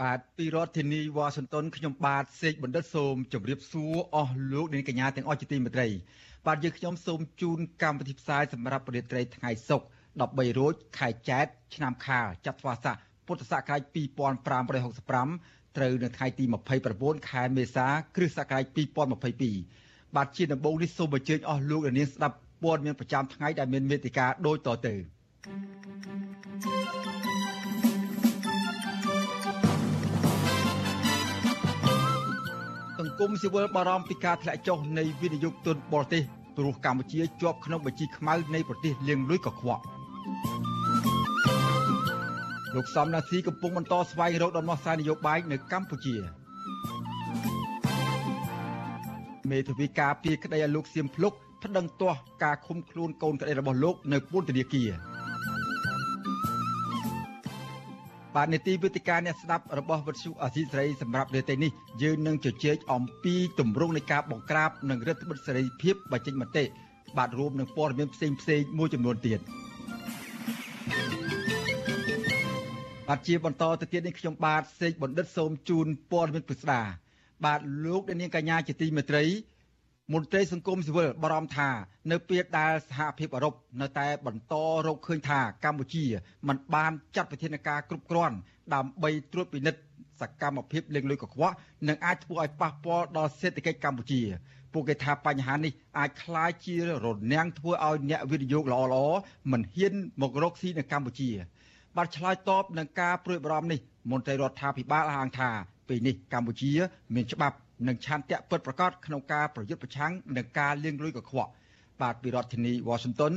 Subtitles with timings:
[0.00, 5.88] បាទពីរដ្ឋធានីវ៉ាស៊ីនតោនខ្ញុំបាទសេកបណ្ឌិតសូមជម្រាបសួរអស់លោកនាងកញ្ញាទាំងអស់ជាទីមេត្រី
[6.46, 9.86] បាទយើងខ្ញុំសូមជូនកម្មវិធីផ្សាយសម្រាប់ប្រតិត្រីថ្ងៃសុក្រ
[10.20, 16.44] 13រោចខែចែកឆ្នាំខាលចត្វាស័កពុទ្ធសករាជ2565ត្រូវនៅថ្ងៃទី
[16.86, 18.64] 29ខែមេសាគ្រិស្តសករាជ
[19.44, 24.94] 2022បាទជាដំបូងនេះសូមអញ្ជើញអស់លោកនាងស្ដាប់ព័ត៌មានប្រចាំថ្ងៃដែលមានមេតិការដូចតទៅ
[25.44, 26.29] thank you
[33.20, 36.22] គមស៊ីវិលបារម្ភពីការធ្លាក់ចុះនៃវិនិយោគទុនបរទេស
[36.56, 39.82] ព្រោះកម្ពុជាជាប់ក្នុងបញ្ជីខ្មៅនៃប្រទេសលាងលុយកខ្វក់
[42.74, 46.16] លោកសំណាស៊ីកំពុងបន្តស្វែងរកដំណោះស្រាយនយោបាយនៅកម្ពុជា
[49.50, 51.32] មេធាវីការពីក្តីឲ្យលោកសៀមភ្លុក
[51.62, 55.09] ប្តឹងទាស់ការឃុំខ្លួនកូនក្តីរបស់លោកនៅពន្ធនាគារ
[58.36, 61.70] បាទនេតិវិទ្យាអ្នកស្ដាប់របស់វិទ្យុអាស៊ីសេរីសម្រាប់នាទីនេះ
[62.02, 66.64] យើងនឹងជជែកអំពីទម្រង់នៃការបង្ក្រាបនិងរដ្ឋបិទសេរីភាពបញ្ចេញមតិ
[67.18, 69.40] បាទរួមនឹងព័ត៌មានផ្សេងផ្សេងមួយចំនួនទៀត
[73.08, 76.80] បាទជាបន្តទៅទៀតនេះខ្ញុំបាទសេកបណ្ឌិតសូមជូនព័ត៌មានពិស្ដា
[77.44, 79.24] បាទលោកនាងកញ្ញាជាទីមេត្រី
[80.13, 81.69] មន្ត្រីសង្គមស៊ីវិលបារម្ភថា
[82.11, 84.53] នៅពេលដែលសហភាពអឺរ៉ុបនៅតែបន្ត
[84.87, 86.05] រកឃើញថាកម្ពុជា
[86.47, 88.35] មិនបានចាត់វិធានការគ្រប់គ្រាន់
[88.73, 89.81] ដើម្បីត្រួតពិនិត្យ
[90.21, 91.55] សកម្មភាពលេងលុយកខ្វក់
[91.87, 94.21] និងអាចធ្វើឲ្យប៉ះពាល់ដល់សេដ្ឋកិច្ចកម្ពុជា
[94.73, 96.75] ពួកគេថាបញ្ហានេះអាចคล้ายជា
[97.05, 99.17] រនាំងធ្វើឲ្យអ្នកវិនិយោគល្អៗ
[99.51, 101.29] មិនហ៊ានមករកស៊ីនៅកម្ពុជា
[101.97, 103.79] បាទឆ្លើយតបនឹងការព្រួយបារម្ភនេះ
[104.11, 105.49] មន្ត្រីរដ្ឋាភិបាលអះអាងថា
[105.87, 106.71] ពេលនេះកម្ពុជា
[107.15, 107.55] មានច្បាប់
[107.88, 111.50] និងឆន្ទៈពិតប្រាកដក្នុងការប្រយុទ្ធប្រឆាំងនឹងការលាងលុយកខ្វក់
[112.00, 113.32] បាទពីរដ្ឋធានី Washington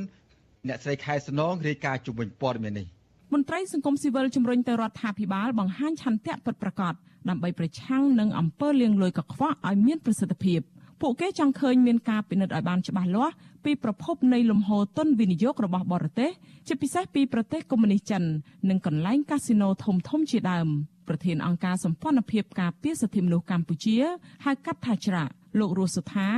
[0.67, 2.87] អ្នកស្រីខែសំណងរាយការណ៍ជុំវិញព័ត៌មាននេះ
[3.33, 6.93] មន្ត្រីសង្គមស៊ីវិលជំរុញទៅរដ្ឋាភិបាលបង្ហាញឆន្ទៈពិតប្រាកដ
[7.29, 10.61] ដើម្បីប្រឆាំងនឹងអំពើលាងលុយកខ្វក់ឲ្យមានប្រសិទ្ធភាព
[11.01, 13.33] ពួកគេចង់ឃើញមានការពិនិត្យឲ្យបានច្បាស់លាស់
[13.65, 16.31] ពីប្រភពនៃលំហូរទុនវិនិយោគរបស់បរទេស
[16.67, 18.23] ជាពិសេសពីប្រទេសកុម្មុយនីសចិន
[18.69, 20.67] និងកន្លែងកាស៊ីណូធំធំជាដើម។
[21.07, 23.97] ប្រធានអង្គការសម្ព័ន្ធភាពការពារសិទ្ធិមនុស្សកម្ពុជា
[24.45, 26.29] ហៅកាត់ថាច្រាក់លោករស់សុថា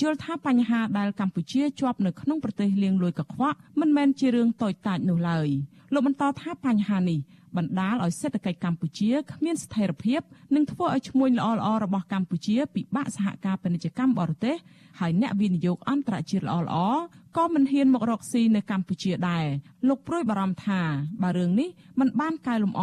[0.00, 5.48] យល់ថាបញ្ហាដែលកម្ពុជាជាប់នៅក្នុងប្រទេសលៀងលួយកខ្វក់មិនមែនជារឿងតូចតាចនោះឡើយ
[5.92, 7.20] លោកបន្តថាបញ្ហានេះ
[7.56, 10.20] បណ្ដាលឲ្យសេដ្ឋកិច្ចកម្ពុជាគ្មានស្ថិរភាព
[10.54, 14.56] និងធ្វើឲ្យឈ្មួញល្អៗរបស់កម្ពុជាពិបាកសហការពាណិជ្ជកម្មបរទេស
[15.00, 17.00] ហើយអ្នកវិនិយោគអន្តរជាតិល្អៗ
[17.36, 19.46] ក៏មិនហ៊ានមករកស៊ីនៅកម្ពុជាដែរ
[19.88, 20.80] លោកព្រួយបារម្ភថា
[21.22, 21.68] បើរឿងនេះ
[22.00, 22.82] មិនបានកែលម្អ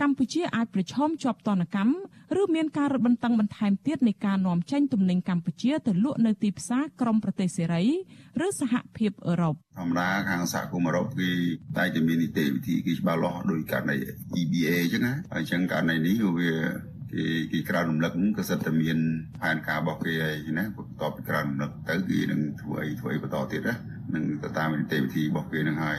[0.00, 1.94] កម្ពុជាអាចប្រឈមជាប់ទណ្ឌកម្ម
[2.40, 7.84] ឬមានការរឹតបន្តឹងបន្ថែមទៀតនៃការនាំចេញទំនិញកម្ពុជាទៅលក់នៅទីផ្សារក្រមប្រទេសសេរី
[8.46, 11.30] ឬសហភាពអឺរ៉ុបធម្មតាខាងសហគមន៍អឺរ៉ុបគេ
[11.76, 13.96] តែតែមាននីតិវិធីគេច្បាស់លាស់ដោយករណី
[14.40, 16.52] EBA អញ្ចឹងណាហើយអញ្ចឹងករណីនេះវា
[17.12, 18.98] គេគេក្រៅរំលឹកក៏សិតតែមាន
[19.40, 23.74] ផែនការរបស់គេហើយណាបន្ទាប់ពីក្រៅរំលឹកទៅគេនឹងធ្វើអីធ្វើអីបន្តទៀតណា
[24.14, 25.98] នឹងទៅតាមនីតិវិធីរបស់គេនឹងហើយ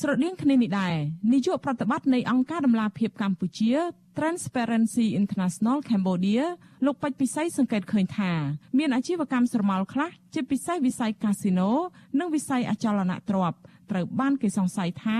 [0.00, 0.94] ស្រដៀងគ្នានេះដែរ
[1.32, 3.72] នាយកប្រតិបត្តិនៃអង្គការដំឡាភិបកម្ពុជា
[4.18, 6.42] Transparency International Cambodia
[6.86, 8.32] លោកពេជ្រពិសីសង្កេតឃើញថា
[8.78, 11.70] មានអាជីវកម្មស្រមោលខ្លះជាពិសេសវិស័យកាស៊ីណូ
[12.18, 13.58] និងវិស័យអចលនទ្រព្យ
[13.90, 15.18] ត្រូវបានគេសង្ស័យថា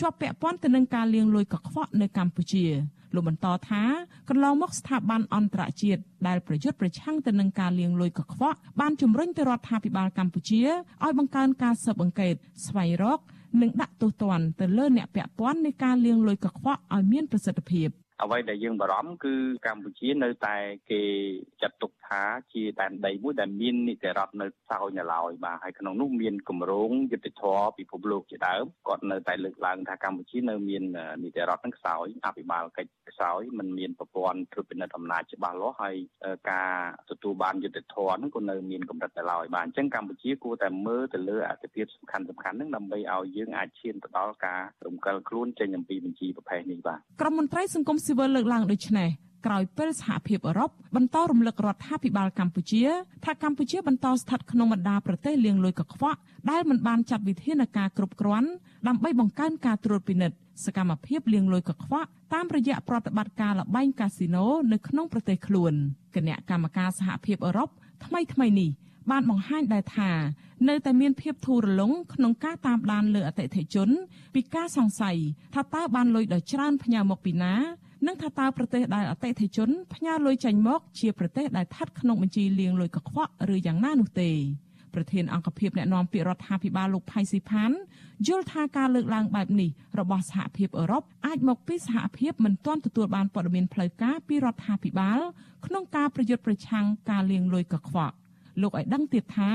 [0.00, 2.66] ជាប់ពាក់ព័ន្ធទៅនឹងការលាងលុយកខ្វក់នៅកម្ពុជា
[3.14, 3.82] លោកបន្តថា
[4.28, 10.62] កន្លងមកស្ថាប័នអន្តរជាតិដែលប្រយុទ្ធប្រឆាំងទៅនឹងការលាងលុយកខ្វក់បានជំរុញទៅរដ្ឋាភិបាលកម្ពុជា
[11.04, 12.34] ឲ្យបង្កើនការស៊ើបអង្កេត
[12.66, 13.18] ស្វែងរក
[13.62, 17.88] និងដាក់ទោសទណ្ឌទៅលើអ្នកពាក់ព័ន្ធនៃការលាងលុយកខ្វក់ឲ្យមានប្រសិទ្ធភាព
[18.22, 19.34] អ្វីដែលយើងបារម្ភគឺ
[19.66, 20.56] កម្ពុជានៅតែ
[20.90, 21.02] គេ
[21.62, 22.22] ចាត់ទុកថា
[22.52, 30.82] ជាដែនដីមួយដែលមាននីតិរដ្ឋនៅសោយនៅឡើយបាទហើយក្នុងនោះមានគម្រោងយុទ្ធធរពិភពលោកជាដើមគាត់នៅតែលើកឡើងថាកម្ពុជានៅមាន
[31.22, 35.96] នីតិរដ្ឋនឹងខ្សោយអភិបាលកិច្ចខ្សោយមិនមានប្រព័ន្ធត្រួតពិនិត្យអំណាចច្បាស់លាស់ហើយ
[36.50, 36.72] ការ
[37.10, 49.10] ទទួលបានយុទ្ធធរហ្នឹងក៏នៅមានកម្រិតនៅឡើយបាទអញ្ចឹងកម្ពុជាគួរតែមើលទៅលើអត្ថប្រយោជន៍សំខាន់សំខាន់ហ្នឹងដើម្បីឲ្យយើងអាចឈានទៅដល់ការរំកិលខ្លួនចេញអំពីបញ្ជីប្រភេទនេះបាទក្រមមន្ត្រីសង្គមស៊ីវិលលើកឡើងដូចនេះ
[49.46, 52.82] ក្រោយពេលសហភាពអឺរ៉ុបបន្តរំលឹករដ្ឋាភិបាលកម្ពុជា
[53.24, 56.18] ថាកម្ពុជាបន្តស្ថិតក្នុងបណ្ដាប្រទេសលាងលុយកខ្វក់
[56.50, 58.48] ដែលមិនបានចាត់វិធានការគ្រប់គ្រាន់
[58.88, 65.72] ដើម្បីបង្កើនការត្រួតពិនិត្យសកម្មភាពលាងលុយកខ្វក់តាមរយៈប្រតិបត្តិការលបែងកាស៊ីណូនៅក្នុងប្រទេសខ្លួន
[66.14, 67.68] គណៈកម្មការសហភាពអឺរ៉ុប
[68.04, 68.70] ថ្មីថ្មីនេះ
[69.10, 70.10] បានបង្ហាញដែរថា
[70.68, 73.88] នៅតែមានភាពធូររលុងក្នុងការតាមដានលើអតិថិជន
[74.34, 75.16] ពីការសង្ស័យ
[75.54, 77.54] ថាតើបានលុយដ៏ច្រើនផ្ញើមកពីណា
[78.06, 84.30] និងថាតើប្រទេសដែលអតិថិជនផ្ញើលុយចេញមក ជាប្រទេសដែលស្ថិតក្នុងបញ្ជីលាងលុយកខ្វក់ឬយ៉ាងណានោះទេ
[84.94, 87.70] ប្រធានអង្គភិបអ្នកណែនាំពាក្យរដ្ឋាភិបាលលោកផៃស៊ីផាន
[88.28, 95.18] យល់ថាការលើកឡើងបែបនេះរបស់សហភាពអឺរ៉ុបអាចមកពីសហភាពមិនទាន់ទទួលបានព័ត៌មានផ្លូវការពីរដ្ឋាភិបាល
[95.66, 98.14] ក្នុងការប្រយុទ្ធប្រឆាំងការលាងលុយកខ្វក់
[98.60, 99.50] លោកឲ្យដឹងទៀតថា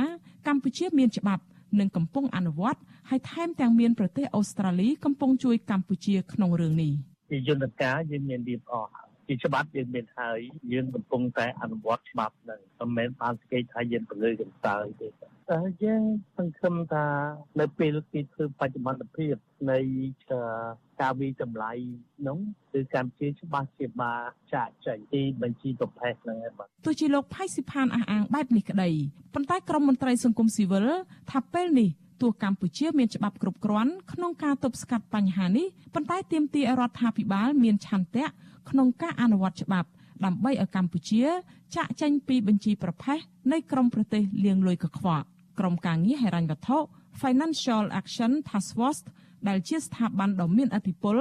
[0.48, 1.44] កម្ពុជាមានច្បាប់
[1.80, 2.80] និងកំពុងអនុវត្ត
[3.10, 6.94] ហើយថែមទាំងមានប្រទេសអូស្ត្រាលីកំពុងជួយកម្ពុជាក្នុងរឿងនេះ
[7.30, 8.92] ជាយន្តការយើងមានរៀបអស់
[9.28, 10.40] ជាច្បាប់យើងមានហើយ
[10.74, 16.04] យើងកំពុងតែអនុវត្តច្បាប់ហ្នឹងមិនមែនបានស្គាល់ថាយើងពលឺកន្តើយទេតែយើង
[16.38, 17.06] សង្ឃឹមថា
[17.60, 19.36] នៅពេលទីធ្វើបច្ចុប្បន្នភាព
[19.72, 19.80] នៃ
[21.02, 21.72] ការវិតម្លៃ
[22.28, 22.38] នោះ
[22.74, 24.22] គឺកម្ពុជាច្បាស់ជាបាន
[24.54, 28.90] ចាក់ចែងទីបញ្ជីប្រភេទហ្នឹងឯងបាទទោះជាលោកផៃស៊ីផានអះអាងបែបនេះក្តី
[29.34, 30.88] ប៉ុន្តែក្រមមន្ត្រីសង្គមស៊ីវិល
[31.32, 31.90] ថាពេលនេះ
[32.22, 38.26] ទោះកម្ពុជាមានច្បាប់គ្រប់គ្រាន់ក្នុងការទប់ស្កាត់បញ្ហានេះប៉ុន្តែទាមទាររដ្ឋាភិបាលមានឆន្ទៈ
[38.70, 39.90] ក្នុងការអនុវត្តច្បាប់
[40.26, 41.24] ដើម្បីឲ្យកម្ពុជា
[41.76, 43.20] ចាក់ចេញពីបញ្ជីប្រភេទ
[43.52, 45.26] នៃក្រមប្រទេសលៀងលួយកខ្វក់
[45.60, 46.78] ក្រមការងារហិរញ្ញវត្ថុ
[47.22, 49.02] Financial Action Task Force
[49.48, 51.18] ដែលជាស្ថាប័នដ៏មានឥទ្ធិពល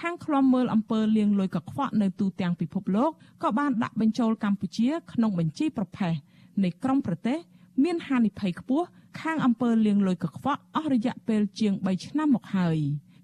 [0.00, 3.10] ខាងឃ្លាំមើលអំពើលាងលុយកខ្វក់នៅទូទាំងពិភពលោក
[3.42, 6.14] ក៏បានដាក់បញ្ចូលកម្ពុជាក្នុងបញ្ជីប្រភេទ
[6.64, 7.38] នៃក្រុមប្រទេស
[7.84, 8.86] មានហានិភ័យខ្ពស់
[9.20, 12.78] ខាងអំពើលាងលុយកខ្វក់អស់រយៈពេលជាង3ឆ្នាំមកហើយ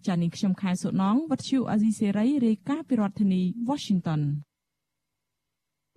[0.06, 4.20] ចា៎នាងខ្ញុំខែសុណងវັດឈូអាស៊ីសេរីរាយការណ៍ពីរដ្ឋធានី Washington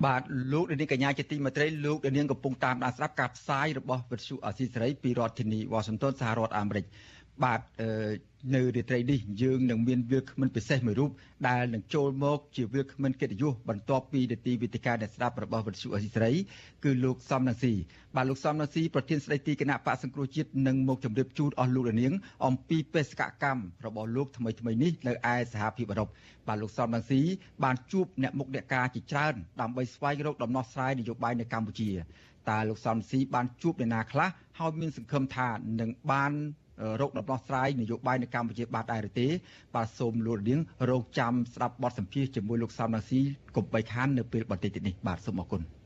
[0.05, 0.21] បាទ
[0.51, 6.85] លោកនាងកញ្ញាជាទីមេត្រីលោកនាងកំពុងតាមដានស្ដាប់ការផ្សាយរបស់វិទ្យុអាស៊ីសេរីពីរដ្ឋធានីវ៉ាស៊ីនតោនសហរដ្ឋអាមេរិក
[7.43, 7.61] បាទ
[8.55, 11.11] នៅរាត្រីនេះយើងនឹងមានវាគ្មិនពិសេសមួយរូប
[11.47, 16.31] ដែលនឹងចូលមកជាវាគ្មិនកិត្តិយសបន្ទាប់ពីនីតិវិទ្យាអ្នកស្ដាប់របស់វិទ្យុអេស៊ីស្រី
[16.83, 17.73] គឺលោកសំនឹងស៊ី
[18.15, 22.13] បាទលោកសំនឹងស៊ីប្រធានស្ដីទីគណៈបកសង្គ្រោះជាតិនឹងមកជម្រាបជូនអស់លោកនាង
[22.45, 26.09] អំពីបេសកកម្មរបស់លោកថ្មីថ្មីនេះនៅឯសហភាពអឺរ៉ុប
[26.47, 27.21] បាទលោកសំនឹងស៊ី
[27.63, 31.89] បានជួបអ្នកមុខអ្នកការជាច្រើនដើម្បីស្វែងរកដំណោះស្រាយនយោបាយនៅកម្ពុជា
[32.49, 34.29] តើលោកសំស៊ីបានជួបអ្នកណាខ្លះ
[34.59, 35.49] ហើយមានសង្ឃឹមថា
[35.79, 36.33] នឹងបាន
[37.01, 39.27] រោគដំណោះស្រាយនយោបាយនៅកម្ពុជាបាទដែរទេ
[39.75, 43.19] បាទសូមលោកនាងរងចាំស្ដាប់បទសម្ភាសជាមួយលោកសំណាស៊ី
[43.55, 45.80] កុំបីខាននៅពេលបន្តិចទៀតនេះបាទសូមអរគុណ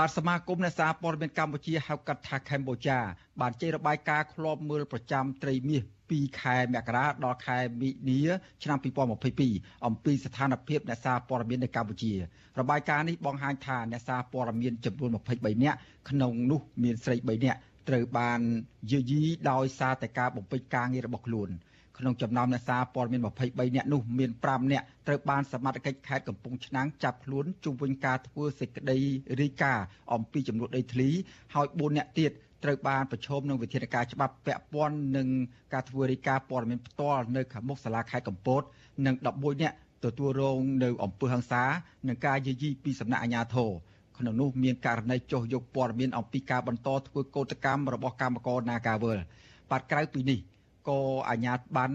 [0.00, 2.98] បាទសមាគមអ្នកសារព័ត៌មានកម្ពុជាហៅកាត់ថាកម្ពុជា
[3.40, 8.20] បានចេញរបាយការណ៍ឃ្លាំមើលប្រចាំត្រីមាសពីខែមករាដល់ខែមីនា
[8.62, 8.78] ឆ្នាំ
[9.32, 12.12] 2022អំពីស្ថានភាពអ្នកសារព័ត៌មាននៅកម្ពុជា
[12.60, 15.78] របាយការណ៍នេះបង្ហាញថាអ្នកសារព័ត៌មានចំនួន23នាក់
[16.10, 17.58] ក្នុងនោះមានស្រី3នាក់
[17.88, 18.40] ត្រូវបាន
[18.90, 21.50] យាយីដោយសារតែការបំពេញការងាររបស់ខ្លួន
[21.98, 28.98] ក្នុងចំណោមអ្នកសារព័ត៌មាន23នាក់នោះមាន5នាក់ត្រូវបានសមត្ថកិច្ចខេត្តកំពង់ឆ្នាំងចាប់ខ្លួនជុំវិញការធ្វើសេចក្តី
[29.40, 31.08] រាយការណ៍អំពីចំនួនដីធ្លី
[31.54, 32.30] ហើយ4នាក់ទៀត
[32.64, 35.28] ត្រូវបានប្រឈមនឹងវិធានការច្បាប់ពាក់ព័ន្ធនឹង
[35.72, 38.62] ការធ្វើរាយការណ៍ព័ត៌មានផ្ទាល់នៅខាងមុខសាលាខេត្តកំពត
[39.06, 41.64] និង11នាក់ទទួលរងនៅអំពើហិង្សា
[42.08, 43.70] និងការយាយីពីសំណាក់អាជ្ញាធរ
[44.18, 49.18] ក្នុងនោះមានករណីចុះយកព័ត៌មានអំពីការបន្តធ្វើកោតកម្មរបស់កម្មករ Nagawal
[49.70, 50.38] បាទក្រៅពីនេះ
[50.88, 51.94] ក៏អាជ្ញាប័ណ្ណ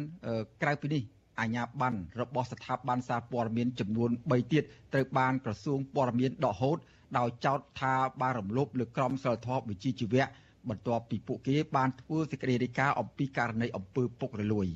[0.61, 1.03] ក្រៅពីនេះ
[1.39, 6.77] អាជ្ញាប័ណ្ណរបស់ស្ថាប័នសារព័ត៌មានចំនួន3ទៀតត្រូវបានក្រសួងព័ត៌មានដកហូត
[7.17, 10.25] ដោយចោទថាបានរំលោភលើក្រមសីលធម៌វិជ្ជាជីវៈ
[10.69, 14.67] បន្ទាប់ពីពួកគេបានធ្វើសេចក្តីរាយការណ៍អំពីករណីអំពើពុករលួយ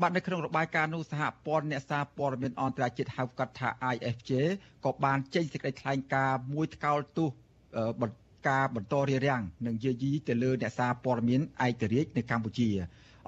[0.00, 4.30] បាទនៅក្នុងរបាយការណ៍នោះសហព័ន្ធអ្នកសារព័ត៌មានអន្តរជាតិហៅកាត់ថា IFJ
[4.84, 7.30] ក៏បានចេញសេចក្តីថ្លែងការណ៍មួយថ្កោលទោស
[8.48, 12.68] ការបន្តរារាំងនិងយាយីទៅលើអ្នកសារព័ត៌មានឯករាជ្យនៅកម្ពុជា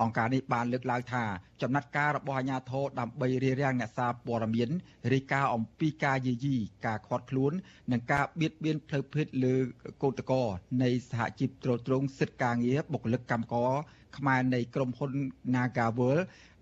[0.02, 1.24] អង្គការនេះបានលើកឡើងថា
[1.62, 4.70] ចំណាត់ការរបស់អាជ្ញាធរដើម្បីរារាំងអ្នកសារព័ត៌មាន
[5.12, 6.56] រាយការណ៍អំពីការយាយី
[6.86, 7.52] ការខាត់ខ្លួន
[7.92, 9.54] និងការបៀតបៀនផ្លូវភេទលើ
[10.02, 10.42] កោតកោ
[10.82, 13.72] នៃសហជីពត្រួតត្រងសិទ្ធិការងារបុគ្គលិកកម្មករ
[14.16, 15.12] ខ្មែរនៃក្រុមហ៊ុន
[15.54, 16.18] Nagawal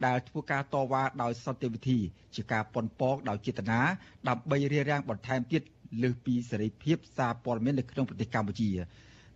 [0.07, 1.99] ដែលធ្វើការតវ៉ាដោយសន្តិវិធី
[2.35, 3.81] ជាការប៉ុនប៉ងដោយចេតនា
[4.29, 5.63] ដើម្បីរារាំងបន្ថែមទៀត
[6.03, 8.71] លើសពីសេរីភាពសារព័ត៌មាននៅក្នុងប្រទេសកម្ពុជា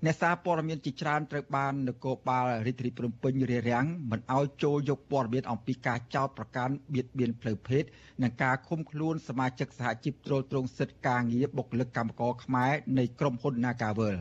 [0.06, 7.84] អ្នកសារព័ត៌មានជាច្រើនត្រូវបាននគរបាលរាជធានីភ្នំពេញរារាំងមិនឲ្យចូលយកព័ត៌មានអំពីការចោទប្រកាន់បៀតបៀនផ្លូវភេទ
[8.22, 14.16] និងការឃុំខ្លួនសមាជិកសហជីពទ្រទ្រង់សិទ្ធិការងារបុគ្គលិកកម្មករខ្មែរនៃក្រុមហ៊ុន Nagavel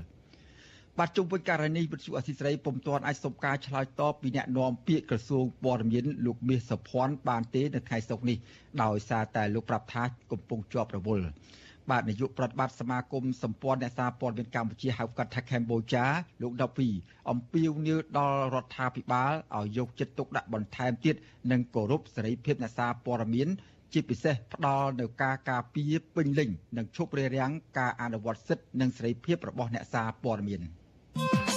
[0.97, 8.37] បាទជុំវិញករណីវិទ្យុអសីស្រីពុំទាន់អាចសុំការឆ្លើយតបពីអ្នកនាំពាក្យក្រសួងព័ត៌មានលោកមាសសុភ័ណ្ឌបានទេនៅថ្ងៃសុក្រនេះ
[8.83, 11.25] ដោយសារតែលោកប្រាប់ថាកំពុងជាប់រវល់
[11.89, 16.05] បាទនាយកប្រតិបត្តិសមាគមសម្ព័ន្ធអ្នកសារព័ត៌មានកម្ពុជាហៅកាត់ថា Cambodia
[16.41, 16.87] លោកដប់ពី
[17.29, 21.15] អំពាវនាវដល់រដ្ឋាភិបាលឲ្យយកចិត្តទុកដាក់បន្ថែមទៀត
[21.51, 23.49] និងគោរពសេរីភាពអ្នកសារព័ត៌មាន
[23.93, 30.61] ជាពិសេសផ្ដល់នៅការការពារពេញលេញនិងឈប់រារាំងការអនុវត្តសិទ្ធិនិងសេរីភាពរបស់អ្នកសារព័ត៌មាន។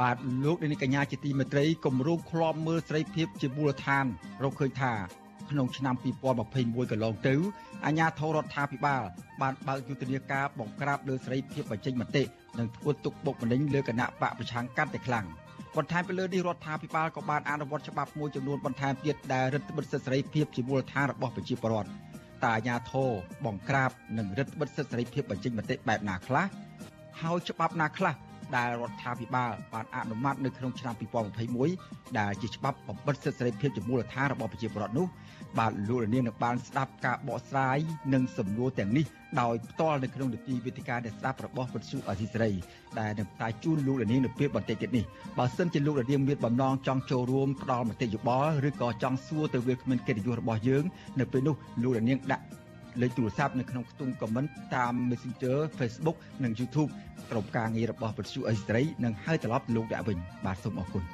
[0.00, 4.04] បាទលោកនាងកញ្ញាជាទីមេត្រីគម្រោងឃ្លាំមើលសេរីភាពជាមូលដ្ឋាន
[4.42, 4.92] រកឃើញថា
[5.50, 5.94] ក្នុងឆ្នាំ
[6.42, 7.34] 2021កន្លងទៅ
[7.86, 9.02] អាជ្ញាធររដ្ឋាភិបាល
[9.40, 12.22] បានបើកយុទ្ធនាការបង្ក្រាបលើសេរីភាពបញ្ចេញមតិ
[12.58, 15.26] និងធ្វើទុកបុកម្នេញលើគណៈបកប្រឆាំងកាន់តែខ្លាំង
[15.76, 21.90] បន្ថែមពីលើនេះរដ្ឋាភិបាលក៏បានអនុវត្តច្បាប់មួយចំនួនបន្ថែមទៀតដែលរឹតបន្តឹងសិទ្ធិសេរីភាពជាមូលដ្ឋានរបស់ប្រជាពលរដ្ឋ
[22.44, 23.10] តែអាជ្ញាធរ
[23.46, 26.46] បង្ក្រាបនិងរឹតបន្តឹងសិទ្ធិសេរីភាពបញ្ចេញមតិបែបណាខ្លះ
[27.22, 28.14] ហើយច្បាប់ណាខ្លះ
[28.56, 30.94] ដែលរដ្ឋាភិបាលបានអនុម័តនៅក្នុងឆ្នាំ
[31.56, 35.06] 2021ដែលជាច្បាប់បំបិទសិទ្ធិសេរីភាពជាមូលដ្ឋានរបស់ប្រជាពលរដ្ឋនោះ
[35.58, 37.78] បាទលោករនាងនឹងបានស្ដាប់ការបកស្រាយ
[38.14, 39.04] និងសំណួរទាំងនេះ
[39.40, 42.52] ដោយផ្ទាល់នៅក្នុងនីតិវិទ្យាអ្នកស្ដាប់របស់វិទ្យុអសីសេរី
[43.00, 45.04] ដែលនឹងផ្សាយជូនលោករនាងនៅពេលបន្តិចទៀតនេះ
[45.38, 50.84] បើសិនជាលោករនាងមានបំណងចង់ចូលរួមផ្ដល់មតិយោបល់ឬក៏ចង់សួរទៅវាគ្មិនកិត្តិយសរបស់យើង
[51.20, 52.44] នៅពេលនោះលោករនាងដាក់
[53.00, 56.90] លេខទូរស័ព្ទនៅក្នុងខ្ទង់ comment តាម Messenger Facebook និង YouTube
[57.30, 61.04] ក្រុមការងាររបស់វិទ្យុអេស្ត្រីនឹងហៅត្រឡប់លោកអ្នកវិញបាទសូមអរគុណ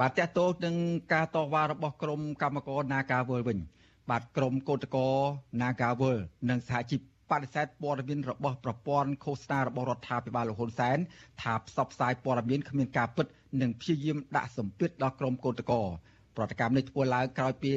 [0.00, 0.76] បាទតកតោនឹង
[1.12, 3.58] ការតវ៉ារបស់ក្រមកម្មករ Nagawal វិញ
[4.10, 5.08] បាទក្រមកោតកោ
[5.60, 6.18] Nagawal
[6.50, 7.00] និងសហជីព
[7.30, 10.98] បដិសេធព័ត៌មានរបស់ប្រព័ន្ធឃោសនារបស់រដ្ឋាភិបាលលោកហ៊ុនសែន
[11.42, 13.26] ថាផ្សព្វផ្សាយព័ត៌មានគ្មានការពិត
[13.62, 15.78] និងព្យាយាមដាក់សម្ពាធដល់ក្រុមកោតក្រ
[16.36, 17.72] ប្រតិកម្មនេះធ្វើឡើងក្រោយពី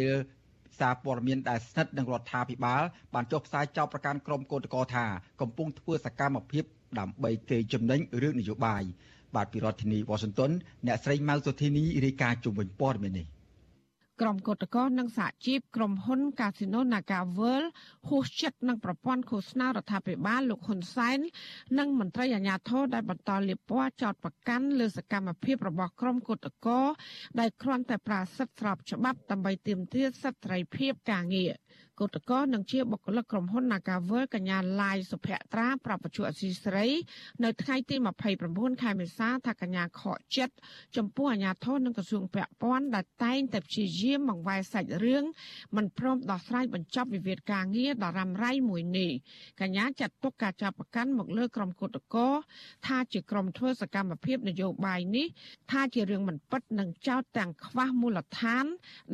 [0.80, 2.82] សារព័ត៌មានដែលស្និទ្ធនឹងរដ្ឋាភិបាល
[3.14, 5.06] បានចុះផ្សាយចោទប្រកាន់ក្រុមកោតក្រថា
[5.42, 6.64] កំពុងធ្វើសកម្មភាព
[7.00, 8.84] ដើម្បីកេរចំណេញរឿងនយោបាយ
[9.36, 10.52] បាទពីរដ្ឋធានីវ៉ាស៊ីនតោន
[10.88, 13.28] អ្នកស្រីម៉ៅសុធីនីរាយការណ៍ជុំវិញព័ត៌មាននេះ
[14.22, 17.68] ក្រុមកោតក្រនិងសហជីពក្រុមហ៊ុន Casino Naga World
[18.10, 21.20] ហួសចិត្តនឹងប្រព័ន្ធឃោសនារដ្ឋាភិបាលលោកហ៊ុនសែន
[21.78, 26.86] និងមន្ត្រីអាជ្ញាធរដែលបន្តលាបពណ៌ចោតប្រកាន់លើសកម្មភាពរបស់ក្រុមកោតក្រ
[27.40, 31.54] ដែលគ្រាន់តែប្រាស្រ័យស្របច្បាប់ដើម្បីទាមទារសិទ្ធិសេរីភាពការងារ
[32.00, 36.86] គឧតកោនិងជាបុគ្គលិកក្រុមហ៊ុន Nagavel កញ្ញាឡាយសុភ័ត្រាប្រាប់បច្ចុប្បន្នអសីស្រី
[37.44, 37.96] នៅថ្ងៃទី
[38.40, 40.56] 29ខែមេសាថាកញ្ញាខកចិត្ត
[40.98, 45.24] ចំពោះអាញាធរនិងក្រសួងពាក់ព័ន្ធដែលតែងតែព្យាយាមបង្វែរសាច់រឿង
[45.76, 49.12] មិនព្រមដោះស្រាយបញ្ចប់វិវាទការងារដ៏រ៉ាំរ៉ៃមួយនេះ
[49.62, 52.28] កញ្ញាចាត់ទុកការចាប់ប្រកាន់មកលើក្រុមគឧតកោ
[52.88, 55.28] ថាជាក្រុមធ្វើសកម្មភាពនយោបាយនេះ
[55.72, 58.66] ថាជារឿងមិនពិតនិងចោទទាំងខ្វះមូលដ្ឋាន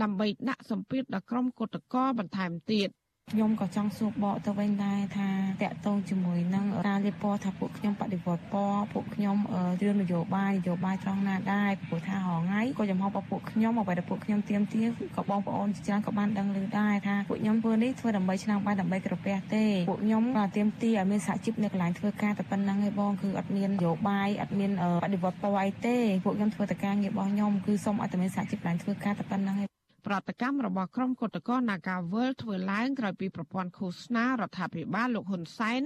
[0.01, 2.89] ដើម្បីដាក់សម្ពាធដល់ក្រុមគឧតកោបន្ថែមទៀតទៀត
[3.31, 5.29] ខ្ញុំក៏ចង់សួរបកទៅវិញដែរថា
[5.63, 9.37] តកតងជាមួយនឹងការលៀបពណ៌ថាពួកខ្ញុំបដិវត្តពណ៌ពួកខ្ញុំ
[9.81, 14.83] រឿងនយោបាយនយោបាយត្រង់ណាដែរព្រោះថាហងៃក៏ចំហរបស់ពួកខ្ញុំអ្វីដែលពួកខ្ញុំទៀមទា
[15.15, 24.71] ក៏បងប្អូនជាច្រើនក៏បានដឹងឮដែរថាពួកខ្ញុំធ្វើនេះធ្វើដើម្បីឆ្នាំបាយដើម្បីក្រពះទេពួកខ្ញុំក៏ទៀមទាឲ្យមានសហជីពនៅកន្លែងធ្វើការតែប៉ុណ្្នឹងឯងបងគឺអត់មាននយោបាយអត់មាន
[25.03, 29.73] បដិវត្តពណ៌អីទេពួកខ្ញុំធ្វើតែការងាររបស់ខ្ញុំគឺសូមឲ្យតែមានសហជីពកន្លែងធ្វើការតែប៉ុណ្្នឹងឯង
[30.07, 35.81] ប្រតិកម្មរបស់ក្រុមគឧតកោ Nagawal ធ្វើឡើងក្រោយពីប្រព័ន្ធឃោសនារដ្ឋាភិបាលលោកហ៊ុនសែន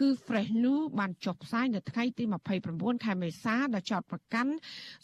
[0.00, 2.24] គឺ Fresh News បានចុះផ្សាយនៅថ្ងៃទី
[2.64, 4.52] 29ខែមេសាដែលចោទប្រកាន់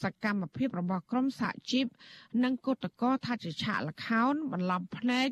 [0.02, 1.87] សកម្មភាពរបស់ក្រុមសហជីព
[2.44, 5.28] និងគឧតកោថាជាឆាកលខោនបន្លំភ្នែក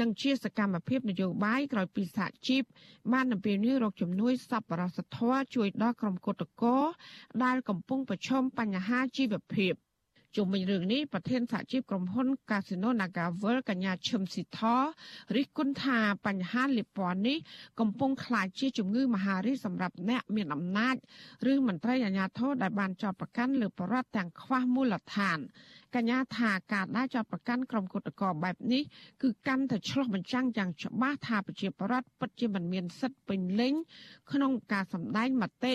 [0.00, 2.62] និងជាសកម្មភាពនយោបាយក្រោយពីសហជីព
[3.12, 6.76] បានអំពាវនាវរកជំនួយសប្បុរសធម៌ជួយដល់ក្រុមគឧតកោ
[7.44, 9.74] ដែលកំពុងប្រឈមបញ្ហាជីវភាព
[10.36, 14.60] ជុំវិញរឿងនេះប្រធានសហជីពក្រុមហ៊ុន Casino NagaWorld កញ្ញាឈឹមស៊ីធ
[15.36, 17.36] រិះគន់ថាបញ្ហាលៀបពណ៌នេះ
[17.80, 20.96] កំពុងក្លាយជាជំងឺមហារីកសម្រាប់អ្នកមានអំណាច
[21.52, 25.38] ឬមន្ត្រីអាជ្ញាធរដែលបានចោទប្រកាន់លើបរិវត្តទាំងខ្វះមូលដ្ឋាន
[25.94, 28.82] កញ្ញាថាការដែលចោទប្រកាន់ក្រុមគុតកោបែបនេះ
[29.22, 33.74] គឺកាន់តែឆ្លោះបញ្ចាំងយ៉ាងច្បាស់ថាប្រជាពលរដ្ឋពិតជាមិនមានសិទ្ធិពេញលេញ
[34.32, 35.72] ក្នុងការសម្ដែងមតិ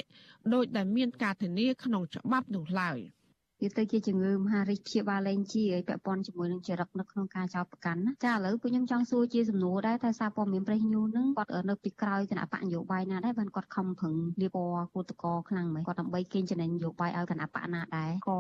[0.54, 3.00] ដោយដែលមានការធានាក្នុងច្បាប់នោះឡើយ។
[3.64, 18.38] វាទៅជាជំងឺមហារីកព្យាបាលលែងជាឲ្យពាក់ព័ន្ធជាមួយនឹងចរិតនៅក្នុងការចោទប្រកាន់ណាចាឥឡូវពួកខ្ញុំចង់សួរជាសំណួរដែរថាសារព័ត៌មានប្រេសញូនឹងគាត់នៅពីក្រោយគណៈបកនយោបាយណាដែរបានគាត់ខំប្រឹងលៀបពណ៌គូតកខ្លាំងមែនគាត់ដើម្បីកេងចំណេញនយោបាយឲ្យគណៈបកណាដែរក៏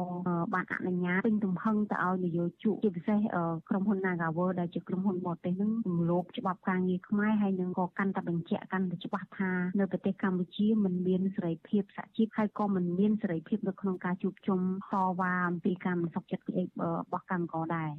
[0.53, 3.19] បានអនុញ្ញាតពេញទំហឹងទៅឲ្យនយោជកជាពិសេស
[3.69, 14.59] ក្រុមហ៊ុន Nagawer ដែលជាក្រុមហ៊ុនបរទេសនឹងរំលោភច្បាប់ការងារខ្មែរហើយនឹងក៏កាន់តែបញ្ជាក់កាន់តែច្បាស់ថានៅប្រទេសកម្ពុជាមិនមានសេរីភាពសហជីពហើយក៏មិនមានសេរីភាពនៅក្នុងការជួបជុំ
[15.10, 16.49] តវ៉ាអំពីការមិនសុខចិត្តរ
[17.11, 17.91] បស់កម្មករដែរ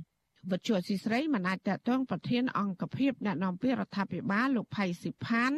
[0.50, 5.52] វិទ្យុអស៊ីស្រីមិនអាចតតងប្រធានអង្គភិបអ្នកនាំពាក្យរដ្ឋាភិបាលលោកផៃស៊ីផាន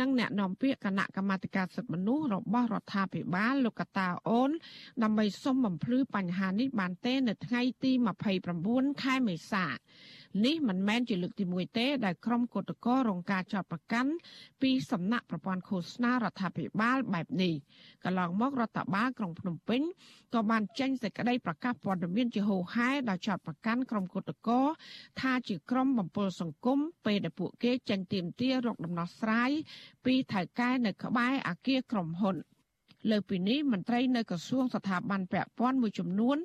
[0.00, 4.50] និងអ្នកនាំពាក្យគណៈកម្មាធិការសិទ្ធិមនុស្សរបស់រដ្ឋាភិបាលលោកកតាអូន
[5.02, 7.92] ដើម្បីសុំបំភ្លឺបញ្ហានេះបានទេ នៅថ្ងៃទី
[8.46, 9.66] 29ខែមេសា
[10.44, 14.12] នេះមិនមែនជាលើកទី1ទេ ដែលក្រុមគឧតកររងការចាប់ប្រកាន់
[14.62, 17.54] ពីសំណាក់ប្រព័ន្ធឃោសនារដ្ឋាភិបាលបែបនេះ
[18.04, 19.82] កន្លងមករដ្ឋបាលក្រុងភ្នំពេញ
[20.34, 24.66] ក៏បានចេញសេចក្តីប្រកាសព័ត៌មានជាហូហែដោយចាប់ប្រកាន់ក្រុមគឧតករ
[25.20, 29.50] ថាជាក្រុមបំពល់សង្គមពេលដែលពួកគេចេញទៀមទារកដំណោះស្រាយ
[30.04, 32.36] ពីថៅកែនៅក្បែរអគារក្រុមហ៊ុន។
[33.08, 36.36] លើពីនេះមន្ត្រីនៅក្រសួងស្ថាប័នពាក់ព័ន្ធមួយចំនួន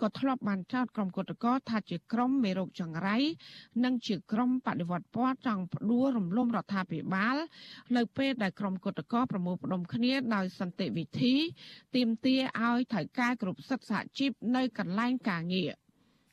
[0.00, 3.16] ក៏ធ្លាប់បានចោទក្រុមគឧតកោថាជាក្រុមមេរោគចង្រៃ
[3.84, 7.36] និងជាក្រុមបដិវត្តពណ៌ចង់ផ្ដួលរំលំរដ្ឋាភិបាល
[7.96, 11.34] នៅពេលដែលក្រុមគឧតកោប្រមូលផ្ដុំគ្នាដោយសន្តិវិធី
[11.96, 15.72] ទាមទារឲ្យថៅកែគ្រប់សិទ្ធិសហជីពនៅកន្លែងការងារ។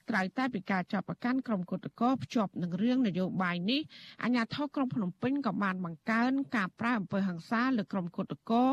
[0.10, 3.82] ក្រៅតែពីការចាប់ប្រកាន់ក្រុមគុតកោភ្ជាប់នឹងរឿងនយោបាយនេះ
[4.24, 8.66] អាជ្ញាធរក្រុងភ្នំពេញក៏បានបង្កើនការប្រើអំពើហិង្សាលើក្រុមគុតកោ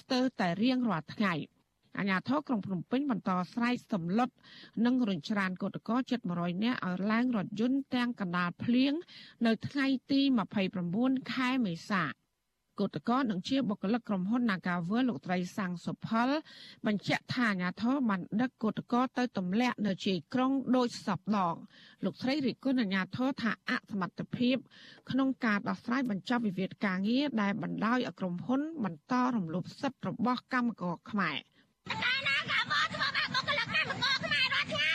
[0.00, 1.34] ស្ទើរតែរៀងរាល់ថ្ងៃ
[1.98, 4.28] អាញាធរក្រុងភ្នំពេញបន្តស្រែកសម្លុត
[4.84, 8.92] និងរញច្រានកោតកោជិត100នាក់ឲ្យឡើងរថយន្តទាំងកណ្ដាលភ្លៀង
[9.46, 10.20] នៅថ្ងៃទី
[10.76, 12.04] 29ខែមេសា
[12.80, 16.30] គឧតកោនឹងជាបុគ្គលិកក្រុមហ៊ុន Nagavel លោកត្រីសាំងសុផល
[16.86, 21.54] បញ្ជាក់ថាអាញាធរបានដឹកគឧតកោទៅទម្លាក់នៅជ័យក្រុងដូចសពដង
[22.04, 24.56] លោកស្រីរិះគន់អាញាធរថាអសមត្ថភាព
[25.10, 31.36] ក្នុងការដោះស្រាយបញ្ចប់វិវាទការងារដែលបណ្ដោយឲ្យក្រុមហ៊ុន បន្តរំលោភសិទ្ធិរបស់កម្មករខ្មែរ
[32.04, 34.93] កាលណាការបោះធ្វើបាបបុគ្គលិកកម្មករខ្មែររាល់ថ្ងៃ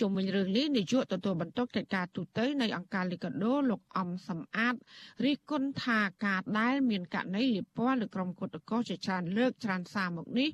[0.00, 4.74] ជុំវិញរឿងនេះនាយកទទួលបន្ទុកកិច្ចការទូតនៃអង្គការលីកាដូលោកអំសំអាត
[5.24, 10.48] រិះគន់ថាការដែលមានករណីលៀបពណ៌លើក្រុមគុតកោជាច្រើនលើកច្រើនសារមកនេះ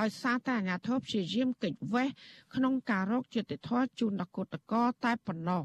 [0.00, 2.08] ដោយសារតែអាញាធិបព្យាយាមកិច្ចវេះ
[2.54, 5.62] ក្នុងការរកយុត្តិធម៌ជូនដល់គុតកោតែប៉ុណ្ណោះ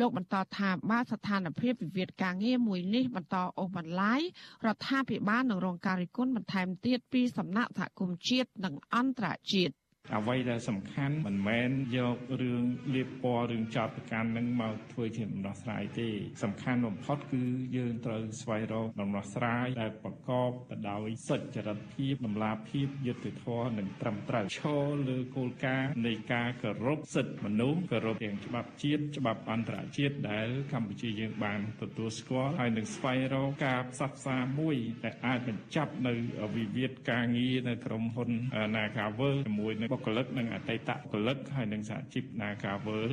[0.00, 4.20] លោកបន្តថាបើស្ថានភាពវិវាទការងារមួយនេះបន្តអូសបន្លាយ
[4.66, 9.74] រដ្ឋាភិបាលនឹងរងការរិះគន់បន្ថែមទៀតពីសំណាក់សហគមន៍ជាតិនិងអន្តរជាតិ
[10.10, 16.08] អ្វីដែលសំខាន់មិនមែនយករឿងលៀបពណ៌រឿងចោតប្រកាន់នឹងមកធ្វើជាដំណោះស្រាយទេ
[16.42, 17.44] សំខាន់បំផុតគឺ
[17.76, 36.12] យើងត្រូវស្វែងរកដំណោះស្រាយដែលប្រកបទៅដោយសុចរិតភាពតម្លាភាពយុត្តិធម៌និងត្រឹមត្រូវឈរលើគោលការណ៍នៃការគោរពសិទ្ធិមនុស្សគោរពទាំងច្បាប់ជាតិច្បាប់អន្តរជាតិដែលកម្ពុជាយើងបានទទួលស្គាល់ហើយនឹងស្វែងរកការផ្សះផ្សាមួយដែលអាចបញ្ចប់នៅ
[36.56, 38.30] វិវាទការងារនៅក្រុមហ៊ុន
[38.74, 43.12] Nagavel ជាមួយនឹងបុគ្គលិកនិងអតីតបុគ្គលិកហើយនិងសហជីព Nagavel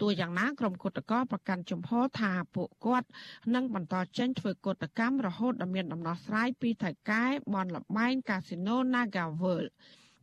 [0.00, 3.08] ទោះយ៉ាងណាក្រុមគុតកោប្រកាន់ជំហរថាពួកគាត់
[3.54, 9.64] នឹងបន្តចេញធ្វើកតកម្មរហូតដល់មានដំណោះស្រាយពីថៃកែបនលបែងកាស៊ីណូ Nagavel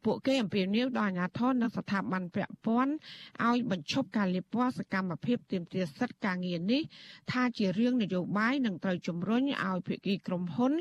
[0.05, 2.93] ពួកគេអំពាវនាវដល់អាជ្ញាធរនិងស្ថាប័នពាក់ព័ន្ធ
[3.47, 6.81] ឲ្យបញ្ឈប់ការលាបពណ៌សកម្មភាពទាមទារសិទ្ធិការងារនេះ
[7.31, 10.73] ថាជារឿងនយោបាយនិងត្រូវជំរុញឲ្យភាគីក្រុមហ៊ុន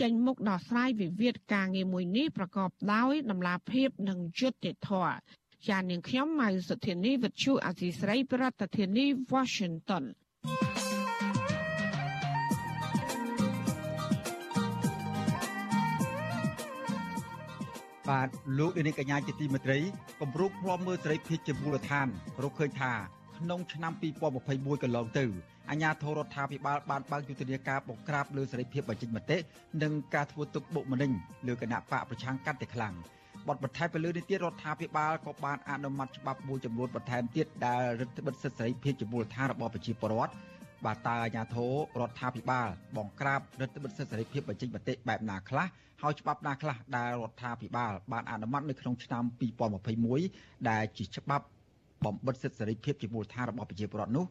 [0.00, 5.14] ចេញមុខដោះស្រាយវិវាទការងារមួយនេះប្រកបដោយតម្លាភាពនិងយុត្តិធម៌
[5.68, 10.04] ចាននាងខ្ញុំម៉ៅសុធានីវិទ្យុអាស៊ីស្រីប្រធានាធិបតី Washington
[18.10, 19.78] បាទលោកនាងកញ្ញាជាទីមេត្រី
[20.20, 22.06] គម្រោងផ្លំមើលសេរីភាពជាមូលដ្ឋាន
[22.42, 22.92] រកឃើញថា
[23.38, 23.92] ក្នុងឆ្នាំ
[24.38, 25.24] 2021កន្លងទៅ
[25.70, 29.38] អាជ្ញាធររដ្ឋាភិបាលបានបើកយុទ្ធនាការបង្ក្រាបលើសេរីភាពបញ្ចេញមតិ
[29.82, 31.10] និងការធ្វើទុកបុកម្នេញ
[31.46, 32.94] លើគណៈបកប្រឆាំងកាន់តែខ្លាំង
[33.48, 40.34] បទបន្ថែមទៅលើនេះទៀតរដ្ឋាភិបាលក៏បានអនុម័តច្បាប់មួយចំនួនបន្ថែមទៀតដែលរដ្ឋបិទសិទ្ធិសេរីភាពជាមូលដ្ឋានរបស់ប្រជាពលរដ្ឋ
[40.84, 45.66] បាទតើអាជ្ញាធររដ្ឋាភិបាលបង្ក្រាបរដ្ឋបិទសិទ្ធិសេរីភាពបញ្ចេញមតិបែបណាខ្លះ
[46.00, 49.24] ហើយច្បាប់ណាខ្លះដែលរដ្ឋាភិបាលបានអនុម័តនៅក្នុងឆ្នាំ
[49.96, 51.46] 2021ដែលជាច្បាប់
[52.04, 54.24] បំបិតសិទ្ធិសេរីភាពជាមូលដ្ឋានរបស់ប្រជាពលរដ្ឋនោះ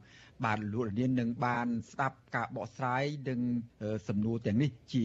[0.46, 3.40] បានលោកលាននឹងបានស្ដាប់ការបកស្រាយនិង
[4.08, 5.04] សំណួរទាំងនេះជា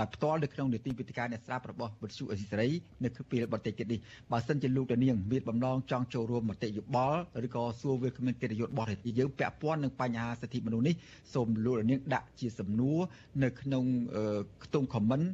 [0.00, 2.68] ដោយផ្ទាល់នៅក្នុងនីតិវិទ្យាអ្នកស្ដាប់របស់វិទ្យុអេស៊ីសេរី
[3.04, 4.00] នៅពេលបន្តិចទៀតនេះ
[4.32, 10.94] បើសិនជាលោកតានាងមានបំណងចង់ចូលរួមមតិយោបល់ឬក៏សួរវាគ្មានកិត្តិយសរបស់យើងពាក់ព័ន្ធនឹងបញ្ហាសិទ្ធិមនុស្សនេះ
[11.34, 12.98] សូមលោកតានាងដាក់ជាសំណួរ
[13.44, 13.84] នៅក្នុង
[14.64, 15.26] ខ្ទង់ comment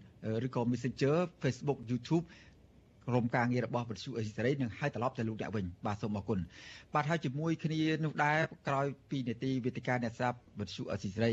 [0.47, 2.25] ឬក៏ Messenger Facebook YouTube
[3.09, 6.39] ក្រុមការងាររបស់វិទ្យុអេស៊ីសេរីនឹងហៅត្រឡប់ទៅលោកអ្នកវិញបាទសូមអរគុណ
[6.95, 11.33] បាទហើយជាមួយគ្នានោះដែរក្រោយពីនេតិវេទិកាអ្នកស្ដាប់វិទ្យុអេស៊ីសេរី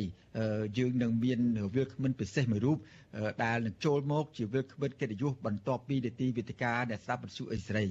[0.78, 1.39] យើងនឹងមាន
[1.76, 2.78] វាគ្មិនពិសេសមួយរូប
[3.43, 7.86] ដែលនឹងចូលមកជាវាគ្មិនកិត្តិយសបន្ទាប់ពីនេតិវេទិកាអ្នកស្ដាប់វិទ្យុអេស៊ីសេរី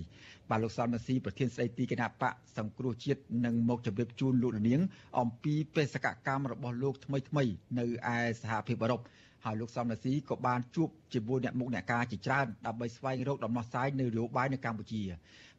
[0.50, 4.80] បាទលោកសំណាស៊ីប្រធានស្ដីទីគណៈបកសង្គ្រោះជាតិនឹងមកជម្រាបជូនលោកនាង
[5.20, 7.44] អំពីបេសកកម្មរបស់លោកថ្មីថ្មី
[7.78, 9.02] នៅឯសហភាពអឺរ៉ុប
[9.46, 15.02] ហើយលោកសំរាស៊ីក៏បានជួបជាមួយអ្នកមុខអ្នកការជាច្រើនដើម្បីស្វែងរកដំណោះស្រាយនៅនយោបាយនៅកម្ពុជា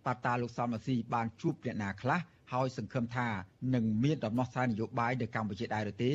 [0.05, 2.19] បាតាលោកសំរាស៊ីបានជួបអ្នកណាខ្លះ
[2.53, 3.27] ហើយសង្ឃឹមថា
[3.75, 6.11] នឹងមានដំណោះស្រាយនយោបាយនៅកម្ពុជាដែរឬទេ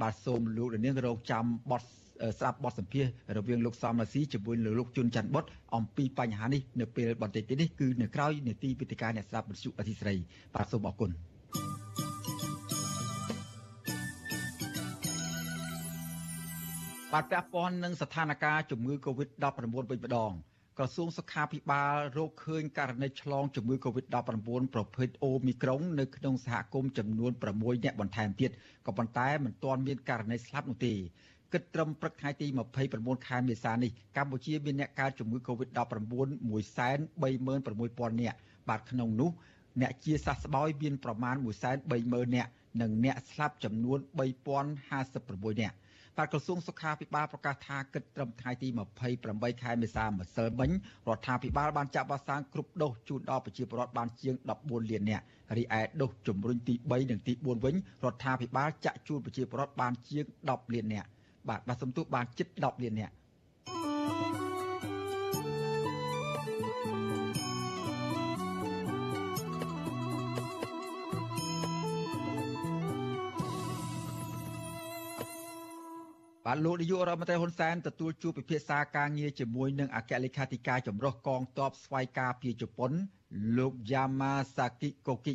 [0.00, 1.82] បាទសូមលោកនាងរងចាំបទ
[2.38, 3.04] ស្ដាប់បទសម្ភាស
[3.36, 5.44] រវាងលោកសំរាស៊ីជាមួយលោកជុនច័ន្ទបុត
[5.76, 10.14] អំពីបញ្ហានេះនៅពេលបន្តិចទៀតនេះគឺនៅក្រៅនេតិវិទ្យាអ្នកស្ដាប់វិទ្យុអធិស្រី
[10.54, 11.10] បាទសូមអរគុណ
[17.16, 19.44] បាទពាក់ព័ន្ធនឹងស្ថានភាពជំងឺ Covid-19
[19.90, 20.32] វិញម្ដង
[20.78, 28.50] ក្រសួងសុខាភិបាលរកឃើញករណីឆ្លងជំងឺ Covid-19 ប្រភេទអូមីក្រុងនៅក្នុងសហគមន៍ចំនួន6អ្នកបន្ថែមទៀត
[28.86, 30.94] ក៏ប៉ុន្តែមិនទាន់មានករណីស្លាប់នោះទេ
[31.52, 32.46] គិតត្រឹមព្រឹកថ្ងៃទី
[32.86, 35.80] 29ខែមេសានេះកម្ពុជាមានអ្នកកើតជំងឺ Covid-19
[36.50, 39.30] 136,000នាក់បាទក្នុងនោះ
[39.80, 41.36] អ្នកជាសះស្បើយមានប្រមាណ
[41.86, 42.50] 130,000នាក់
[42.80, 43.98] និងអ្នកស្លាប់ចំនួន
[44.78, 45.76] 3056នាក់
[46.18, 48.68] បាទក្រសួងសុខាភិបាលប្រកាសថាគិតត្រឹមថ្ងៃទី
[49.14, 50.70] 28ខែមេសាម្សិលមិញ
[51.08, 55.24] រដ្ឋាភិបាលបានចាក់វ៉ាក់សាំងគ្រប់ដូសជូនដល់ប្រជាពលរដ្ឋបានជាង14លាននាក់
[55.56, 57.74] រីឯដូសជំរុញទី3និងទី4វិញ
[58.04, 61.08] រដ្ឋាភិបាលចាក់ជូនប្រជាពលរដ្ឋបានជាង10លាននាក់
[61.48, 63.12] បាទបាទសំទុះបានជិត10លាននាក់
[76.64, 82.90] លោកនាយករដ្ឋមន្ត្រីហ៊ុនសែនទទួលជួបពិភាក្សាការងារជាមួយនឹងអគ្គលេខាធិការចម្រុះកងទ័ពស្វ័យការពារជប៉ុន
[83.58, 85.34] លោកយ៉ាម៉ាសាគិកូគិ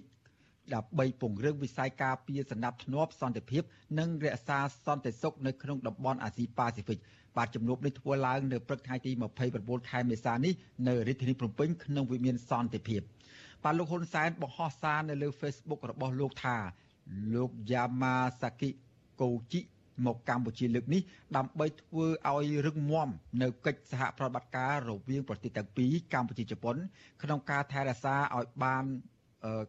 [0.74, 3.64] ដើម្បីពង្រឹងវិស័យការពារសណ្ដាប់ធ្នាប់សន្តិភាព
[4.00, 7.00] និងរក្សាសន្តិសុខនៅក្នុងតំបន់អាស៊ីប៉ាស៊ីហ្វិក
[7.38, 9.12] បាទជំនួបនេះធ្វើឡើងនៅព្រឹកថ្ងៃទី
[9.52, 10.54] 29ខែមេសានេះ
[10.88, 13.02] នៅរាជធានីភ្នំពេញក្នុងវិមានសន្តិភាព
[13.64, 16.58] បាទលោកហ៊ុនសែនបង្ហោះសារនៅលើ Facebook របស់លោកថា
[17.36, 18.70] លោកយ៉ាម៉ាសាគិ
[19.22, 19.62] កូជី
[20.06, 21.02] មកកម្ពុជាលើកនេះ
[21.38, 23.10] ដើម្បីធ្វើឲ្យរឹងមាំ
[23.42, 26.76] នៅកិច្ចសហប្រតិបត្តិការរវាងប្រទេសទាំងពីរកម្ពុជាជប៉ុន
[27.24, 28.84] ក្នុងការថែរក្សាឲ្យបាន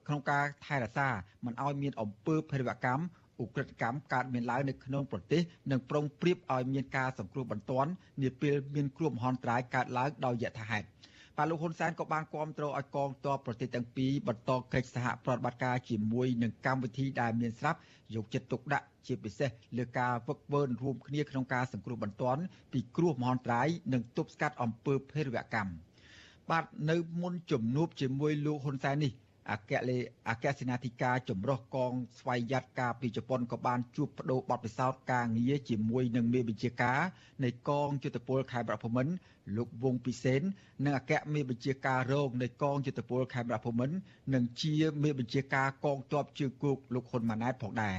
[0.07, 1.09] ក្នុងការថែរក្សា
[1.45, 3.03] មិនឲ្យមានអំពើភេរវកម្ម
[3.43, 7.91] ឧក្រិដ្ឋកម្មកើតមានឡើងនៅក្នុងប្រទេសនិងប្រុងប្រៀបឲ្យមានការសង្គ្រោះបន្ទាន់
[8.23, 10.87] នាពេលមានគ្រោះមហន្តរាយកើតឡើងដោយយថាហេតុ
[11.37, 17.79] បាទលោកហ៊ុនសែនក៏បានគាំទ្រឲ្យកងទ័ពប្រទេសទាំងពីរបន្តកិច្ចសហប្រតិបត្តិការជាមួយនឹងកម្មវិធីដែលមានស្រាប់
[18.15, 22.43] យកចិត្តទុកដាក់ជាពិសេសលើការវឹកវើរួមគ្នាក្នុងការសង្គ្រោះបន្ទាន់
[22.73, 25.73] ពីគ្រោះមហន្តរាយនិងទប់ស្កាត់អំពើភេរវកម្ម
[26.51, 29.13] បាទនៅមុនជំនួបជាមួយលោកហ៊ុនសែននេះ
[29.51, 37.01] អគ្គលេអគ្គសេនាធិការចម្រុះកងស្វ័យយ័តការពីជប៉ុនក៏បានជួបបដូរបទពិសោធន៍ការងារជាមួយនឹងមេបញ្ជាការ
[37.45, 39.13] នៃកងយុទ្ធពលខេមរភូមិន្ទ
[39.57, 40.41] លោកវងពិសេន
[40.85, 43.97] និងអគ្គមេបញ្ជាការរងនៃកងយុទ្ធពលខេមរភូមិន្ទ
[44.35, 47.99] និងជាមេបញ្ជាការកងទ័ពជើងគោកលោកហ៊ុនម៉ាណែតផងដែរ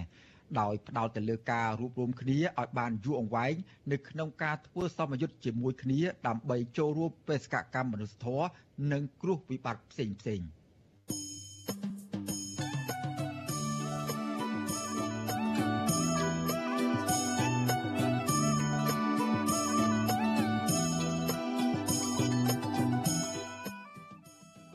[0.60, 3.54] ដោយផ្ដោតទៅលើការរួបរวมគ្នាឲ្យបានយូរអង្វែង
[3.92, 8.48] នៅក្នុងការធ្វើសមយុទ្ធជាមួយគ្នាដើម្បីចូលរួមបេសកកម្មមនុស្សធម៌
[8.92, 10.63] និងគ្រោះវិបត្តិផ្សេងផ្សេងៗ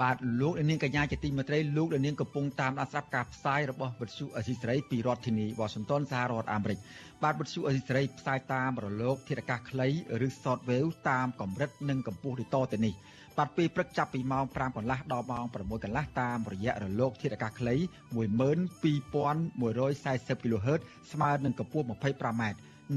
[0.08, 6.78] បាទលោកនាងកញ្ញាជាទីមេត្រីលោកនាងកំពុងតាមដានស្រាប់ការផ្សាយរបស់វិទ្យុអេស៊ីស្រីពីរដ្ឋធានីវ៉ាស៊ីនតោនសហរដ្ឋអាមេរិក
[7.22, 9.88] បាទវិទ្យុអេស៊ីស្រីផ្សាយតាមរលកធាតុអាកាសខ្លី
[10.26, 12.94] ឬ Shortwave តាមកម្រិតនិងកម្ពស់ដូចតទៅនេះ
[13.38, 17.74] បាទពេលព្រឹកចាប់ពីម៉ោង5កន្លះដល់ម៉ោង6កន្លះតាមរយៈរលកធាតុអាកាសខ្លី
[18.14, 20.80] 12140 kHz
[21.12, 22.42] ស្មើនឹងកម្ពស់ 25m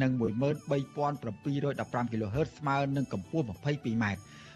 [0.02, 4.06] និង13715 kHz ស្មើនឹងកម្ពស់ 22m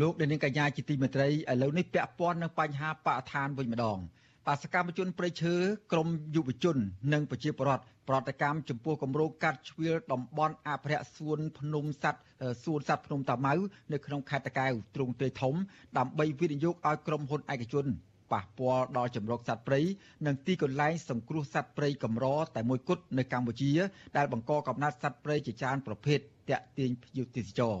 [0.00, 3.98] លោកនាងកញ្ញាជាទីមេត្រីឥឡូវនេះពាក់ព័ន្ធនឹងបញ្ហាបរិស្ថានវិញម្ដង
[4.46, 5.54] បាទសកម្មជនប្រៃឈើ
[5.92, 6.76] ក្រមយុវជន
[7.12, 12.22] និងប្រជាពលរដ្ឋប្រតិកម្មចំពោះគម្រោងកាត់ជ្រៀលតំបន់អភិរក្សសួនភ្នំសัตว์
[12.64, 13.54] សួនសัตว์ភ្នំតាម៉ៅ
[13.92, 15.54] នៅក្នុងខេត្តតាកែវទ្រង់ទ្រាយធំ
[15.98, 17.86] ដើម្បីវិនិយោគឲ្យក្រុមហ៊ុនឯកជន
[18.32, 19.80] ប៉ះពាល់ដល់ចម្រុកសត្វព្រៃ
[20.26, 23.70] និងទីកន្លែងសង្គ្រោះសត្វព្រៃកម្រតែមួយគត់នៅកម្ពុជា
[24.16, 26.18] ដែលបង្កកំណត់សត្វព្រៃជាច្រើនប្រភេទ
[26.50, 27.76] តាក់ទាញភ្ញៀវទេសចរ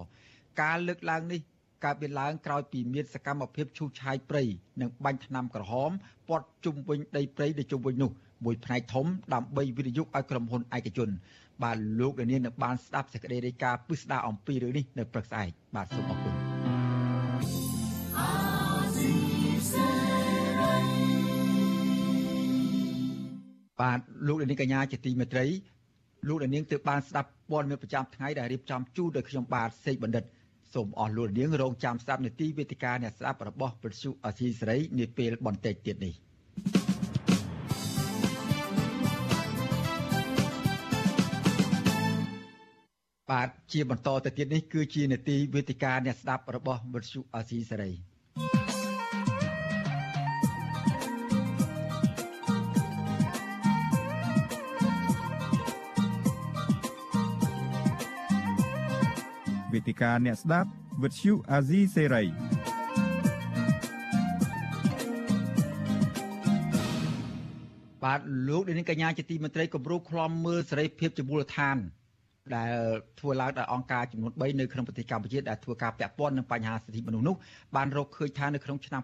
[0.62, 1.40] ការលើកឡើងនេះ
[1.83, 4.43] កើតមានឡើងក្រោយពីមានសកម្មភាពឈូសឆាយព្រៃ
[4.81, 5.91] និងបាញ់ថ្នាំក្រហម
[6.27, 8.11] ព័ទ្ធជុំវិញដីព្រៃនៅជុំវិញនោះ
[8.45, 11.09] មួយផ្នែកធំដើម្បីវិនិយោគឲ្យក្រុមហ៊ុនឯកជន
[11.63, 16.35] បាទលោកនាងនឹងបានស្ដាប់សេចក្តីរាយការណ៍ពិស្ដារអំពីរឿងនេះនៅព្រឹកស្អែកបាទសូមអរគុណ
[23.81, 25.45] បាទលោកនាងកញ្ញាជាទីមេត្រី
[26.27, 30.23] លោកនាងទើបបានស្ដាប់ព័ត៌មានប្រចាំថ្ងៃដែលរៀបចំជូនដោយខ្ញុំបាទសេកបណ្ឌិត
[30.73, 36.13] សូមអស់លោកនាងរងចាំស្ដាប់នាទីវេទិកាអ្នកស្ដាប់របស់ប្រសុអសីសេរីនាពេលបន្តិចទៀតនេះ
[43.29, 47.91] បាទជាបន្តទៅទៀតនេះគឺជានាទីវេទិកាអ្នកស្ដាប់របស់វិទ្យុអសីសេរី
[59.73, 60.69] វេទិកាអ្នកស្ដាប់
[61.03, 62.23] វិទ្យុអាស៊ីសេរី
[68.03, 71.77] បាទលោកនាងកញ្ញាជាទីមន្ត្រីគម្រោងខ្លំមើលសេរីភាពជាមូលដ្ឋាន
[72.55, 72.73] ដែល
[73.19, 77.35] ធ្វើឡើងដោយអង្គការចំនួន3នៅក្នុងប្រទេសកម្ពុជាដែលធ្វើការពាក់ព័ន្ធនឹងបញ្ហាសិទ្ធិមនុស្សនោះ
[77.75, 79.01] បានរកឃើញថានៅក្នុងឆ្នាំ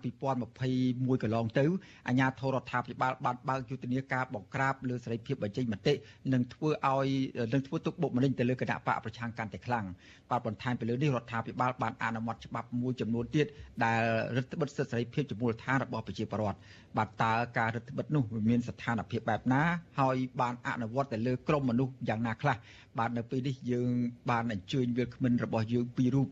[0.62, 1.66] 2021កន្លងទៅ
[2.08, 5.94] អាជ្ញាធររដ្ឋាភិបាលបានបើកយុទ្ធនាការបង្ក្រាបលើសេរីភាពបញ្ចេញមតិ
[6.34, 7.08] និងធ្វើឲ្យ
[7.54, 9.86] នឹងធ្វើទុកបុកម្នេញទៅលើគណៈបកប្រឆាំងកាន់តែខ្លាំង
[10.30, 13.46] បាទបន្ថែមពីលើនេះរដ្ឋាភិបាលបានអនុម័តច្បាប់មួយចំនួនទៀត
[13.84, 14.02] ដែល
[14.36, 16.60] រឹតបន្តឹងសិទ្ធិសេរីភាពជាមូលដ្ឋានរបស់ប្រជាពលរដ្ឋ
[16.98, 19.62] បាទតើការរឹតបន្តឹងនោះមានស្ថានភាពបែបណា
[20.00, 22.56] ហើយបានអនុវត្តទៅលើក្រមមនុស្សយ៉ាងណាខ្លះ
[23.00, 23.92] បាទនៅពេលនេះយើង
[24.30, 26.28] បានអញ្ជើញវាគ្មិនរបស់យើងពីររូប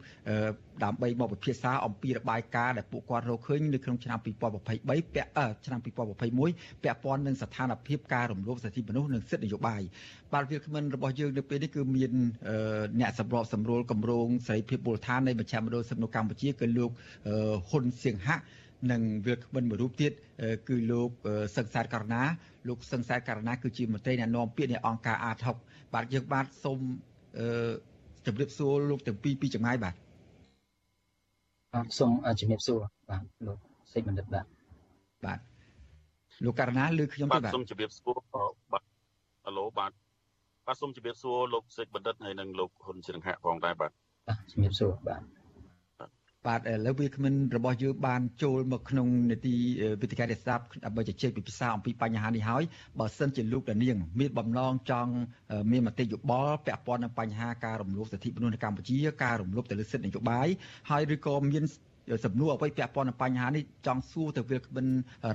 [0.83, 5.31] ដើម្បីមកពិភាក្សាអំពីរបាយការណ៍ដែលពួកគាត់រកឃើញនៅក្នុងឆ្នាំ2023ពាក់
[5.65, 5.85] ឆ្នាំ2021
[6.83, 9.81] ពាក់ព័ន្ធនឹងស្ថានភាពការរំលោភសិទ្ធិមនុស្សនិងសិទ្ធិនយោបាយ
[10.33, 12.11] បាទវាគ្មិនរបស់យើងនៅពេលនេះគឺមាន
[12.99, 16.91] អ្នកសម្របសម្រួលគម្រោងសេរីភាពមូលដ្ឋាននៃមជ្ឈមណ្ឌលសិទ្ធិមនុស្សកម្ពុជាគឺលោក
[17.69, 18.43] ហ៊ុនសៀងហាក់
[18.91, 20.11] និងវាគ្មិនមួយរូបទៀត
[20.69, 21.09] គឺលោក
[21.55, 22.23] សឹងសែតករណា
[22.67, 26.79] លោកសឹងសែតករណាគឺជាមន្ត្រីអ្នកណែនាំពាក្យនៃអង្គការអាត6 បាទយើងបាទសូម
[27.37, 27.71] អឺ
[28.25, 29.95] ជម្រាបសួរលោកទាំងពីរពីចម្ងាយបាទ
[31.73, 32.77] បាទសូមជំរាបសួរ
[33.09, 33.57] បាទលោក
[33.93, 34.45] សេចបណ្ឌិតបាទ
[35.25, 35.39] បាទ
[36.45, 38.17] លោកករណាលើខ្ញុំទេបាទសូមជំរាបសួរ
[38.71, 38.83] បាទ
[39.45, 39.91] ហៅឡូបាទ
[40.67, 43.91] បាទសូមជម្រាបសួរលោកសេចបណ្ឌិតហើយនិងលោកហ៊ុនសិង្ហៈផងដែរបាទ
[44.27, 45.21] បាទជំរាបសួរបាទ
[46.47, 49.55] បាទឥឡូវវាគ្មិនរបស់យើងបានចូលមកក្នុងនីតិ
[50.01, 52.63] វិទ្យាស្ដាប់ដើម្បីជជែកពិភាក្សាអំពីបញ្ហានេះហើយ
[52.99, 55.11] បើសិនជាលោកដានាង មានបំណងចង់
[55.71, 60.47] មានមតិយោបល់ពាក់ព័ន្ធនឹងបញ្ហាការរំលោភសិទ្ធិមនុស្សនៅកម្ពុជាការរំលោភទៅលើសិទ្ធិនយោបាយ
[60.89, 61.63] ហើយឬក៏មាន
[62.25, 64.85] សំណួរអ្វីពាក់ព័ន្ធនឹងបញ្ហានេះចង់សួរទៅវាគ្មិន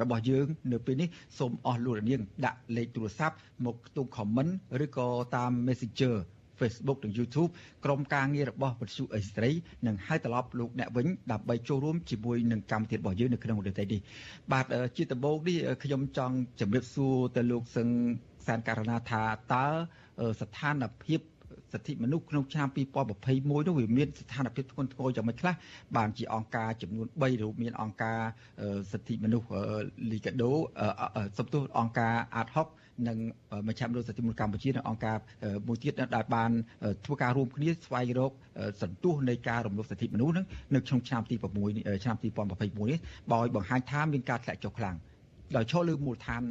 [0.03, 4.53] របស់យើង នៅពេលនេះសូមអស់លោកនាងដាក់លេខទូរស័ព្ទមកខ្ទង់ comment
[4.85, 6.17] ឬក៏តាម Messenger
[6.61, 7.51] Facebook និង YouTube
[7.85, 9.51] ក្រុមការងាររបស់វិទ្យុអេស្ត្រី
[9.87, 14.01] នឹងហៅត្រឡប់លោកអ្នកវិញដើម្បីចូលរួមជាមួយនឹងកម្មវិធីរបស់យើងនៅក្នុងរយៈនេះ
[14.53, 14.67] បាទ
[14.97, 17.89] ជាដំបូងនេះខ្ញុំចង់ជម្រាបសួរទៅលោកសឹង
[18.47, 19.23] សានករណាថា
[19.55, 19.67] តើ
[20.41, 21.21] ស្ថានភាព
[21.73, 22.69] សិទ្ធិមនុស្សក្នុងឆ្នាំ
[23.13, 25.55] 2021នោះវាមានស្ថានភាពធ្ងន់ធ្ងរយ៉ាងម៉េចខ្លះ
[25.97, 28.21] បានជាអង្គការចំនួន3រូបមានអង្គការ
[28.93, 29.49] សិទ្ធិមនុស្ស
[30.11, 30.53] លីកាដូ
[31.39, 32.78] សំទោសអង្គការអាត6
[33.09, 33.19] និង
[33.69, 35.17] មជ្ឈមណ្ឌលសិទ្ធិមនុស្សកម្ពុជានិងអង្គការ
[35.67, 36.51] មួយទៀតដែលបាន
[37.05, 38.33] ធ្វើការរួមគ្នាស្វែងរក
[38.83, 42.99] សន្ទុះនៃការរំលោភសិទ្ធិមនុស្សនឹងនៅក្នុងឆ្នាំទី6ឆ្នាំ2021នេះ
[43.33, 44.97] បើឲ្យបង្ហាញថាមានការធ្លាក់ចុះខ្លាំង
[45.57, 46.43] ដោយឈរលើមូលដ្ឋាន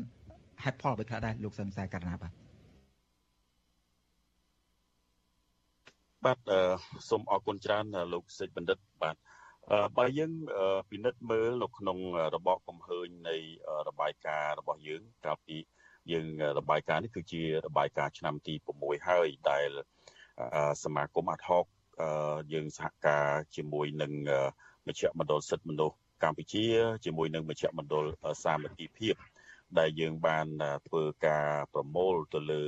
[0.63, 2.31] ហេតុផលអ្វីខ្លះដែរលោកសឹមសែករណាបាទ
[6.25, 6.39] បាទ
[7.09, 9.15] សូមអរគុណច្រើនលោកសេចបណ្ឌិតបាទ
[9.97, 10.31] បើយើង
[10.89, 11.97] ពិនិត្យមើលនៅក្នុង
[12.35, 13.35] របបកំហើញនៃ
[13.87, 15.57] របាយការណ៍របស់យើងកាលពី
[16.11, 16.27] យើង
[16.59, 19.69] របាយការណ៍នេះគឺជារបាយការណ៍ឆ្នាំទី6ហើយដែល
[20.83, 21.65] សមាគមអាត់ហុក
[22.53, 24.11] យើងសហការជាមួយនឹង
[24.87, 26.65] មជ្ឈមណ្ឌលសិទ្ធិមនុស្សកម្ពុជា
[27.05, 28.05] ជាមួយនឹងមជ្ឈមណ្ឌល
[28.43, 29.15] សាមគ្គីភាព
[29.79, 30.47] ដែលយើងបាន
[30.87, 32.63] ធ្វើការប្រមូលទៅលើ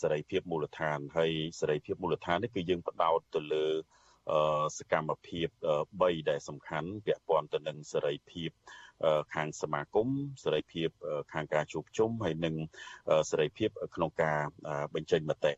[0.00, 3.66] សេរីភាពមូលដ្ឋានហើយសេរីភាពមូលដ្ឋាននេះគឺយើងផ្ដោតទៅលើ
[4.78, 5.48] សកម្មភាព
[5.88, 8.50] 3ដែលសំខាន់ពាក់ព័ន្ធទៅនឹងសេរីភាព
[9.34, 10.08] ខាងសមាគម
[10.44, 10.88] សេរីភាព
[11.32, 12.54] ខាងការជួបជុំហើយនិង
[13.30, 14.38] សេរីភាពក្នុងការ
[14.94, 15.52] បញ្ចេញមតិ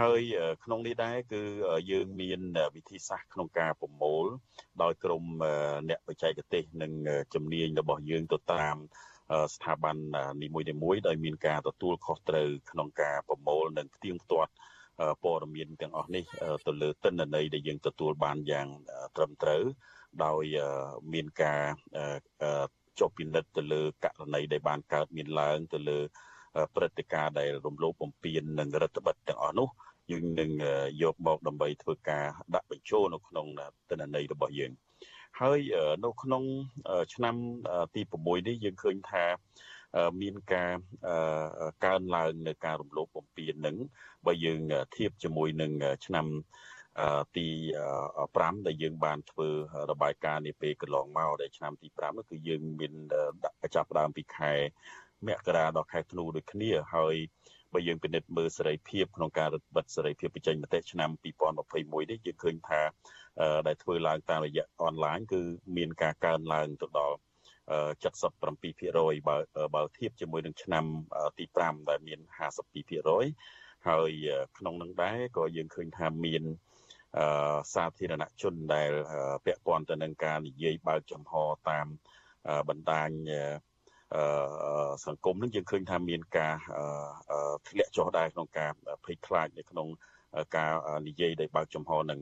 [0.00, 0.20] ហើយ
[0.64, 1.42] ក្នុងនេះដែរគឺ
[1.90, 2.40] យើងមាន
[2.74, 4.26] វិធីសាស្ត្រក្នុងការប្រមូល
[4.82, 5.24] ដោយក្រុម
[5.88, 6.92] អ្នកបច្ចេកទេសនិង
[7.34, 8.76] ជំនាញរបស់យើងទៅតាម
[9.54, 9.96] ស្ថាប័ន
[10.42, 14.52] នីមួយៗដោយមានការទទួលខុសត្រូវក្នុងការប្រមូលនិងផ្ទៀងផ្ទាត់
[15.22, 16.24] ព័ត៌មានទាំងអស់នេះ
[16.66, 18.66] ទៅលើទិន្នន័យដែលយើងទទួលបានយ៉ាង
[19.16, 19.62] ត្រឹមត្រូវ
[20.24, 20.44] ដោយ
[21.12, 21.62] មានការ
[22.98, 25.98] ចុះពិនិត្យទៅលើករណីដែលបានកើតមានឡើងទៅលើ
[26.74, 29.68] ព្រឹត្តិការណ៍ដែលរំលោភបំពាននិងរដ្ឋបិទទាំងអស់នោះ
[30.10, 30.50] យើងនឹង
[31.02, 33.46] យកមកដើម្បីធ្វើការដាក់បញ្ចូលនៅក្នុង
[33.90, 34.72] ទិន្នន័យរបស់យើង
[35.40, 35.60] ហើយ
[36.04, 36.42] នៅក្នុង
[37.14, 37.34] ឆ្នាំ
[37.94, 39.24] ទី6នេះយើងឃើញថា
[40.20, 40.74] មានការ
[41.84, 43.76] កើនឡើងនៅការរំលោភបំពាននឹង
[44.26, 44.60] បើយើង
[44.96, 45.72] ធៀបជាមួយនឹង
[46.06, 46.26] ឆ្នាំ
[47.36, 47.48] ទី
[48.22, 49.48] 5ដែលយើងបានធ្វើ
[49.90, 52.92] របាយការណ៍នាពេលកន្លងមកដែលឆ្នាំទី5នោះគឺយើងមាន
[53.74, 54.52] ចាប់ផ្ដើមពីខែ
[55.28, 57.16] មករាដល់ខែធ្នូដូចគ្នាហើយ
[57.74, 61.10] បើយើងពិនិត្យមើលសេរីភាពក្នុងការរដ្ឋបិទសេរីភាពបញ្ចេញមតិឆ្នាំ
[61.64, 62.80] 2021នេះយើងឃើញថា
[63.66, 65.40] ដែលធ្វើឡើងតាមរយៈអនឡាញគឺ
[65.76, 67.16] មានការកើនឡើងទៅដល់
[67.64, 69.36] 77%បើ
[69.74, 70.84] បើធៀបជាមួយនឹងឆ្នាំ
[71.38, 72.20] ទី5ដែលមាន
[73.04, 74.10] 52%ហើយ
[74.58, 76.42] ក្នុងនឹងដែរក៏យើងឃើញថាមាន
[77.74, 78.90] សាធារណជនដែល
[79.44, 81.32] ពាក់ព័ន្ធទៅនឹងការនិយាយបើកចំហ
[81.70, 81.86] តាម
[82.68, 83.10] បណ្ដាញ
[85.06, 86.56] សង្គមនឹងយើងឃើញថាមានការ
[87.68, 88.70] ធ្លាក់ចុះដែរក្នុងការ
[89.04, 89.88] ភ័យខ្លាចនៅក្នុង
[90.56, 90.72] ការ
[91.08, 92.20] និយាយដោយបើកចំហនឹង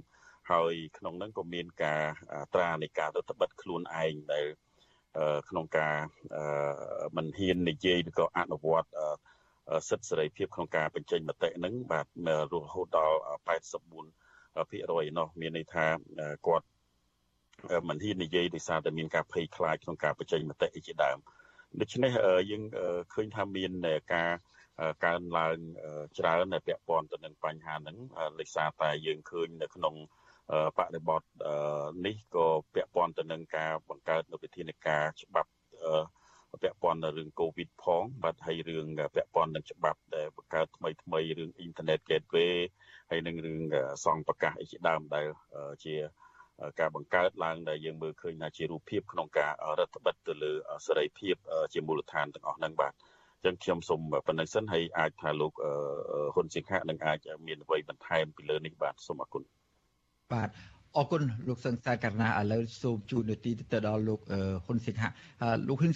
[0.50, 2.02] ហើយក្នុងនឹងក៏មានការ
[2.54, 4.46] ត្រានៃការរដ្ឋបិទខ្លួនឯងដែល
[5.48, 5.96] ក្នុងការ
[7.16, 8.90] មិនហ៊ាននិយាយឬក៏អនុវត្ត
[9.88, 12.06] សិទ្ធិសេរីភាពក្នុងការបញ្ចេញមតិនឹងបាទ
[12.52, 13.18] រហូតដល់
[13.94, 15.86] 84%ភាគរយនោះមានន័យថា
[16.46, 16.66] គាត់
[17.88, 21.18] មិនហ៊ាននិយាយដោយសារតែមានការភ័យខ្លាចក្នុងការបញ្ចេញមតិជាដើម
[21.80, 22.10] ដូច្នេះ
[22.50, 22.62] យើង
[23.14, 23.70] ឃើញថាមាន
[24.14, 24.30] ការ
[25.04, 25.56] កើនឡើង
[26.18, 27.96] ច្រើនដែលពាក់ព័ន្ធទៅនឹងបញ្ហាហ្នឹង
[28.40, 29.94] ដោយសារតែយើងឃើញនៅក្នុង
[30.78, 31.22] បរិបទ
[32.06, 35.50] នេះក៏ពាក់ព័ន្ធទៅនឹងការបង្កើតនៅវិធានការច្បាប់
[36.62, 42.54] ពាក់ព័ន្ធនឹងរឿងកូវីដផងបាទហើយរឿងពាក់ព័ន្ធនឹងច្បាប់ដែលបង្កើតថ្មីថ្មីរឿង Internet Gateway
[43.10, 43.58] ហើយនឹងរឿង
[44.04, 45.26] សង្ឃប្រកាសអីជាដើមដែល
[45.84, 45.94] ជា
[46.80, 50.52] ការបង្កើតឡើងដែលយើងមើលឃើញថាជារូបភាពក្នុងការរដ្ឋបិទទៅលើ
[50.86, 51.34] សេរីភាព
[51.72, 52.92] ជាមូលដ្ឋានទាំងអស់ហ្នឹងបាទ
[53.44, 55.52] ចឹងខ្ញុំសូមប៉ុណ្្នឹងសិនហើយអាចថាលោក
[56.34, 59.42] ហ៊ុនសៀងហៈនឹងអាចមានអ្វីបន្ថែមពីលើនេះបាទសូមអរគុណ
[60.34, 60.48] បាទ
[60.98, 64.20] អរគុណលោកសឹងសាករណាឥឡូវសូមជូននីតិទៅដល់លោក
[64.66, 65.04] ហ៊ុនសិង្ហ
[65.68, 65.92] លោកហ៊ុន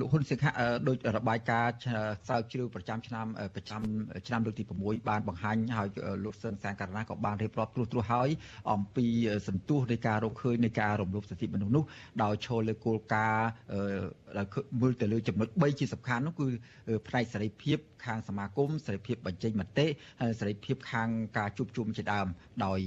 [0.00, 0.46] លោកហ៊ុនសិង្ហ
[0.88, 1.74] ដោយរបាយការណ៍
[2.26, 3.80] ស្រាវជ្រាវប្រចាំឆ្នាំប្រចាំ
[4.26, 5.88] ឆ្នាំលើកទី6បានបង្ហាញហើយ
[6.24, 8.28] លោកសឹងសាករណាក៏បានរៀបរាប់ត្រួសត្រាសហើយ
[8.72, 9.06] អំពី
[9.48, 11.84] សន្ទុះនៃការរកឃើញនៃការរំលោភសិទ្ធិមនុស្សនោះ
[12.22, 13.48] ដោយឈលលើគោលការណ៍
[14.80, 16.46] មើលទៅលើចំណុច3ជាសំខាន់នោះគឺ
[17.08, 19.86] ផ្នែកសេរីភាពខាងសមាគមសេរីភាពបញ្ចេញមតិ
[20.20, 22.26] ហើយសេរីភាពខាងការជួបជុំជាដើម
[22.66, 22.80] ដោយ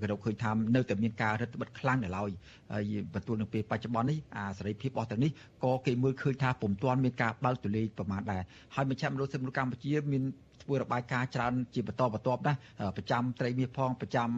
[0.00, 2.30] ក៏រកឃើញថានៅតែមានការរឹតបន្តឹងខ្លាំងនៅឡើយ
[2.72, 5.30] ហើយបន្ទួលនឹងពេលបច្ចុប្បន្ននេះអាសេរីភាពរបស់ទាំងនេះ
[5.64, 8.42] ក៏គេមើលឃើញថាពុំទាន់មានការបើកទូលាយប្រមាណដែរ
[8.74, 10.22] ហើយមជ្ឈមណ្ឌលសិទ្ធិមនុស្សកម្ពុជាមាន
[10.62, 12.54] ធ្វើរបាយការណ៍ច្រើនជាបន្តបន្ទាប់ណា
[12.96, 14.28] ប្រចាំត្រីមាសផងប្រចាំ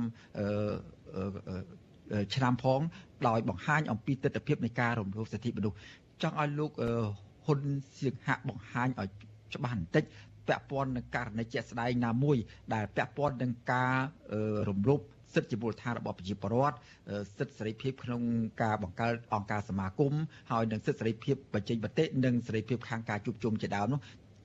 [2.34, 2.80] ឆ្នាំផង
[3.28, 5.76] ដោយបង្ហាញអំពីទស្សនវិជ្ជានៃការរំលោភសិទ្ធិមនុស្ស
[6.22, 6.72] ចង់ឲ្យលោក
[7.46, 7.60] ហ៊ុន
[7.98, 9.08] សៀងហាក់បង្ហាញឲ្យ
[9.54, 10.04] ច្បាស់បន្តិច
[10.48, 12.36] ពាក់ព័ន្ធនឹងករណីជាក់ស្ដែងណាមួយ
[12.74, 13.94] ដែលពាក់ព័ន្ធនឹងការ
[14.68, 15.00] រំលោភ
[15.34, 16.76] សិទ្ធិជាមូលដ្ឋានរបស់ប្រជាពលរដ្ឋ
[17.38, 18.22] សិទ្ធិសេរីភាពក្នុង
[18.62, 20.12] ការបង្កើតអង្គការសមាគម
[20.50, 24.00] ហើយនិងសិទ្ធិសេរីភាពបញ្ចេញមតិនិងសេរីភាពខាងការជួបជុំជាដើមនោះ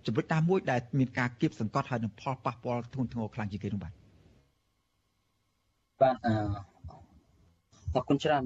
[0.06, 3.93] ចំណុចតាមមួយដែលមានការគៀបសង្កត់ហើយនឹងផលប៉ះពាល់ធ្ងន់ធ្ងរខ្លាំងជាងគេនោះបាទ
[6.02, 6.34] បាទអឺ
[7.96, 8.43] អរគុណច្រើន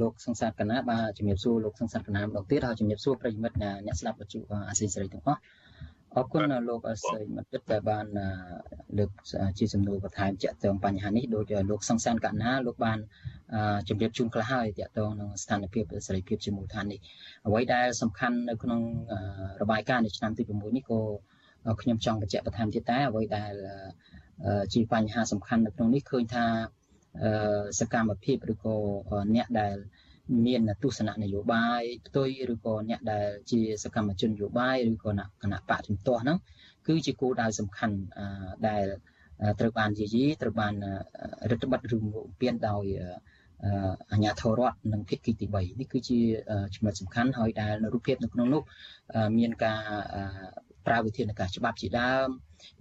[0.00, 3.56] លោកសង្សារកណាបាទជំរាបសួរលោកសង្សារកណាម្ដងទៀតហើយជំរាបសួរប្រិយមិត្ត
[3.86, 5.40] អ្នកស្ដាប់វិទ្យុអាស៊ីសេរីទាំងអស់
[6.16, 8.06] អរគុណលោកអស័យមតិដែលបាន
[8.98, 9.10] លើក
[9.58, 12.98] ជាសំណួរបន្ថែមជាក់ទងបញ្ហានេះដោយលោកសង្សានកណាលោកបាន
[13.88, 17.00] ជម្រាបជូនខ្លះហើយទាក់ទងនឹងស្ថានភាពសេរីភាពជាមូលដ្ឋាននេះ
[17.46, 18.80] អ្វីដែលសំខាន់នៅក្នុង
[19.62, 21.00] របាយការណ៍នៃឆ្នាំទី6នេះក៏
[21.80, 23.52] ខ្ញុំចង់បញ្ជាក់បន្ថែមទៀតតែអ្វីដែល
[24.74, 26.46] ជាបញ្ហាសំខាន់នៅក្នុងនេះឃើញថា
[27.80, 28.76] សកម្មភាពឬក៏
[29.34, 29.76] អ្នកដែល
[30.46, 35.10] មានទស្សនៈនយោបាយផ្ទុយឬក៏អ្នកដែលជាសកម្មជននយោបាយឬក៏
[35.42, 36.38] គណៈបកជំទាស់ហ្នឹង
[36.86, 37.96] គឺជាគោលដៅសំខាន់
[38.68, 38.84] ដែល
[39.60, 40.74] ត្រូវបានយាយីត្រូវបាន
[41.50, 41.98] រដ្ឋបတ်ឬ
[42.40, 42.84] ពៀនដោយ
[44.12, 46.20] អាញាធរដ្ឋនិងភាគីទី3នេះគឺជា
[46.74, 48.62] ចំណុចសំខាន់ហើយដែលនៅរូបភាពនៅក្នុងនោះ
[49.38, 49.82] មានការ
[50.86, 52.28] ប្រើវិធានការច្បាប់ជាដើម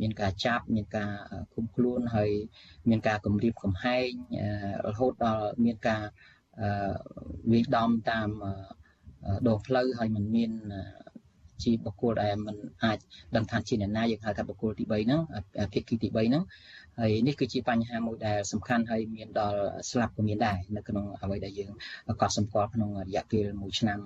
[0.02, 1.12] មានការចាប់មានការ
[1.54, 2.32] ឃុំខ្លួនហើយ
[2.90, 4.10] មានការគម្រាមកំហែង
[4.88, 6.04] រហូតដល់មានការ
[7.52, 8.30] វាយដំតាម
[9.48, 10.52] ដងផ្លូវហើយมันមាន
[11.64, 12.98] ជាបុគ្គលដែលមិនអាច
[13.36, 15.22] ដឹងថាជាអ្នកណាយើងហៅថាបុគ្គលទី3ហ្នឹង
[15.74, 16.44] ភាគីទី3ហ្នឹង
[17.00, 21.72] ហើយនេះគឺជាបញ្ហាមួយដែលសំខាន់ហើយមានដល់ស្លាប់ក៏មានដែរនៅក្នុងអ្វីដែលយើង
[22.22, 24.00] កត់សម្គាល់ក្នុងរយៈពេល1ឆ្នាំ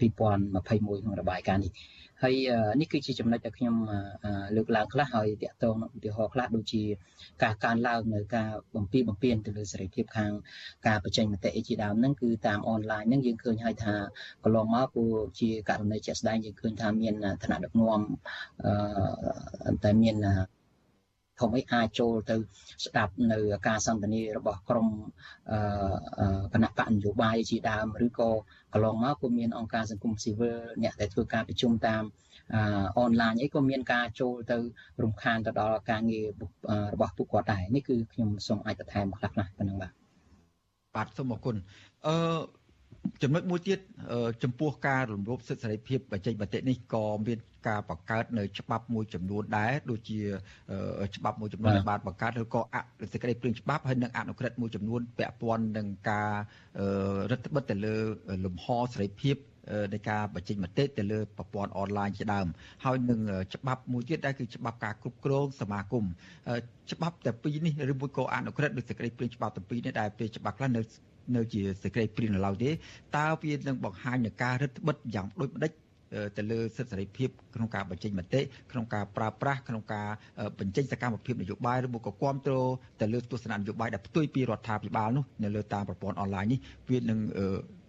[0.00, 1.72] 2021ក្នុងរបាយការណ៍នេះ
[2.22, 2.34] ហើយ
[2.80, 3.74] នេះគឺជាចំណុចដែលខ្ញុំ
[4.56, 6.82] លើកឡើងខ្លះហើយតាក់ទងនឹងឧទាហរណ៍ខ្លះដូចជា
[7.42, 10.32] ការកើនឡើងនៅការបំពីបំពេញទៅលើសេរីភាពខាង
[10.86, 13.94] ការបញ្ចេញមតិជាដើមហ្នឹងគឺតាមអនឡាញហ្នឹងយើងឃើញហើយថា
[14.42, 18.00] កន្លងមកគួរជាករណីជាក់ស្ដែងយើងឃើញថាមានឋានៈដឹកនាំ
[18.64, 20.16] អឺតែមាន
[21.40, 22.36] ធំអីអាចចូលទៅ
[22.84, 24.88] ស្ដាប់នៅការសន្ទនារបស់ក្រម
[26.52, 28.30] គណៈបកនយោបាយជាដើមឬក៏
[28.72, 32.02] កន្លងមកក៏មានអង្គការសង្គមស៊ីវិលអ្នកដែលធ្វើការប្រជុំតាម
[32.98, 34.58] អនឡាញអីក៏មានការចូលទៅ
[35.02, 36.26] រំខានទៅដល់ការងារ
[36.94, 39.92] របស់ពួកគាត់ដែរនេះគឺខ្ញុំសូមអាចបន្ថែមខ្លះៗប៉ុណ្ណឹងបាទ
[40.94, 41.56] បាទសូមអរគុណ
[42.06, 42.14] អឺ
[43.22, 43.78] ចំណុចមួយទៀត
[44.42, 47.38] ចំពោះការរំលោភសិទ្ធិសេរីភាពបញ្ចេញមតិនេះក៏មាន
[47.68, 50.20] ការបង្កើតនៅច្បាប់មួយចំនួនដែរដូចជា
[51.16, 52.76] ច្បាប់មួយចំនួនដែលបានបង្កើតឬក៏អ
[53.12, 56.30] សេចក្តីព្រាងច្បាប់ហើយនិងអនុក្រឹត្យមួយចំនួនពាក់ព័ន្ធនឹងការ
[57.30, 57.94] រដ្ឋបិទទៅលើ
[58.44, 59.36] លំហសេរីភាព
[59.92, 62.46] នៃការបញ្ចេញមតិទៅលើប្រព័ន្ធអនឡាញជាដើម
[62.84, 63.20] ហើយនឹង
[63.54, 66.04] ច្បាប់មួយទៀតដែរគឺច្បាប់ការគ្រប់គ្រងសមាគម
[66.92, 70.82] ច្បាប់តែពីរនេះឬមួយក៏អនុក្រឹត្យឬសេចក្តីព្រាងច្បាប់ទាំងពីរនេះដែលពេលច្បាប់ខ្លះនៅ
[71.36, 72.70] នៅជាសេចក្តីព្រាងនៅឡើយទេ
[73.16, 75.72] តើវានឹងបង្ហាញនឹងការរឹតបន្តឹងយ៉ាងដូចម្ដេច
[76.36, 78.40] ទៅលើសិទ្ធិសេរីភាពក្នុងការបញ្ចេញមតិ
[78.72, 80.08] ក្នុងការប្រើប្រាស់ក្នុងការ
[80.58, 82.68] បញ្ចេញសកម្មភាពនយោបាយឬក៏គ្រប់គ្រង
[83.00, 86.58] ទៅលើទស្សនៈនយោបាយដែលផ្ទុយពីរដ្ឋាភិបាលនោះនៅលើតាមប្រព័ន្ធអនឡាញនេះ
[86.90, 87.18] វានឹង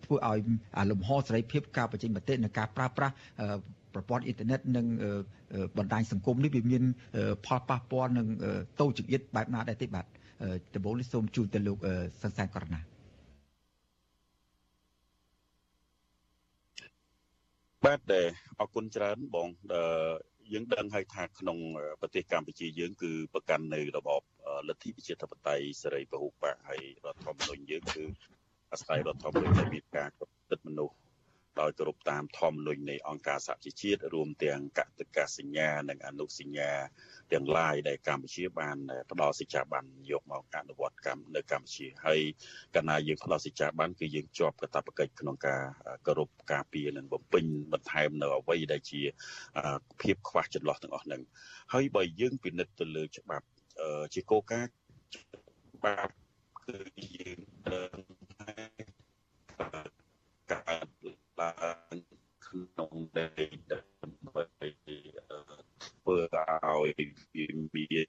[0.06, 0.40] ធ្វើឲ្យ
[0.92, 3.14] លំហសេរីភាពការបញ្ចេញមតិនិងការប្រើប្រាស់
[3.94, 4.86] ប្រព័ន្ធអ៊ីនធឺណិតនិង
[5.78, 6.84] បណ្ដាញសង្គមនេះវាមាន
[7.46, 8.28] ផលប៉ះពាល់នឹង
[8.82, 10.06] តូចចង្អៀតបែបណាដែរទេបាទ
[10.76, 11.78] ដំបូងនេះសូមជូនទៅលោក
[12.24, 12.95] សង្សានករណា
[17.86, 18.14] បាទ
[18.60, 19.48] អរគុណច្រើនបង
[20.54, 21.58] យើងដឹងហើយថាក្នុង
[22.02, 24.22] ប្រទេសកម្ពុជាយើងគឺប្រកាន់នៅរបប
[24.68, 28.04] លទ្ធិប្រជាធិបតេយ្យសេរីពហុបកហើយរដ្ឋធម្មនុញ្ញយើងគឺ
[28.72, 30.96] អាស្រ័យរដ្ឋធម្មនុញ្ញដែលមានការគោរពសិទ្ធិមនុស្ស
[31.62, 36.72] ដោយគោរពតាមធម្មនុញ្ញនៃអង្គការសហជីវជាតិរួមទាំងកតិកាសញ្ញា និងអនុសញ្ញា
[37.34, 38.78] ទាំងឡាយដែលកម្ពុជាបាន
[39.12, 42.22] ផ្ដល់សេចក្ដីបានយកមកអនុវត្តកម្មនៅកម្ពុជាហើយ
[42.76, 45.62] កាលណាយើងផ្ដល់សេចក្ដីបានគឺយើងជាប់កាតព្វកិច្ចក្នុងការ
[46.08, 49.02] គោរពការពារនិងបំពេញបន្ថែមនៅអ្វីដែលជា
[50.02, 51.22] ភាពខ្វះចន្លោះទាំងអស់ហ្នឹង
[51.74, 53.46] ហើយបើយើងពិនិត្យទៅលើច្បាប់
[54.14, 54.72] ជាគោលការណ៍
[55.16, 56.14] ច្បាប់
[56.66, 56.78] គឺ
[57.16, 58.00] យើងដឹង
[60.52, 60.95] ការ
[61.46, 62.00] ឡើង
[62.48, 63.28] ក្នុងដី
[63.72, 63.80] ដើ
[64.12, 68.08] ម្បីធ្វើឲ្យវាមាន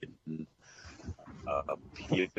[1.97, 2.29] ភាព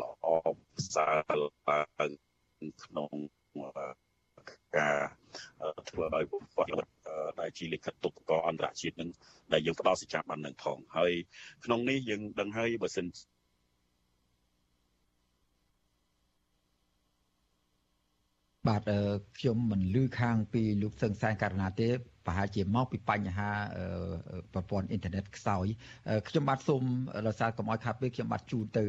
[0.00, 0.28] ល្អ
[0.76, 2.12] ផ្សើរឡើង
[2.84, 3.12] ក្នុង
[4.76, 4.98] ការ
[5.88, 6.60] ធ្វើឲ្យបុព្វ
[7.40, 9.10] ដែលជាលិខិតទុកកអន្តរជាតិនឹង
[9.52, 11.12] ដែលយើងផ្ដល់សេចក្ដីបាននឹងផងហើយ
[11.64, 13.06] ក្នុងនេះយើងដឹងហើយបើសិន
[18.68, 18.82] បាទ
[19.38, 21.88] ខ្ញុំមិនលឺខាងពីលោកសឹងសែនករណាទេ
[22.26, 23.50] ប្រហែលជាមកពីបញ្ហា
[24.52, 25.66] ប្រព័ន្ធអ៊ីនធឺណិតខ្សោយ
[26.28, 26.82] ខ្ញុំបាទសូម
[27.26, 28.84] រសារកុំឲ្យខាត់ពេលខ្ញុំបាទជូនទៅ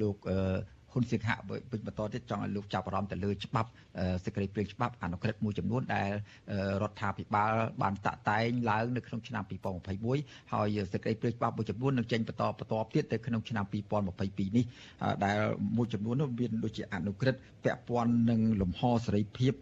[0.00, 0.16] លោក
[0.96, 3.68] ហ៊ុនសៀងហាក់វិញបន្តទៀតចង់ឲ្យលោកចាប់អារម្មណ៍ទៅលើច្បាប់
[4.24, 6.10] សេចក្តីព្រាងច្បាប់អនុក្រឹត្យមួយចំនួនដែល
[6.82, 9.42] រដ្ឋាភិបាលបានតាក់តែងឡើងនៅក្នុងឆ្នាំ
[9.98, 14.64] 2021ហើយសេចក្តីព្រាងច្បាប់មួយចំនួននឹងចេញបន្តបន្តទៀតទៅក្នុងឆ្នាំ2022នេះ
[15.24, 15.38] ដែល
[15.76, 19.52] មួយចំនួននោះមានដូចជាអនុក្រឹត្យពាក់ព័ន្ធនឹងលំហសេរីភាព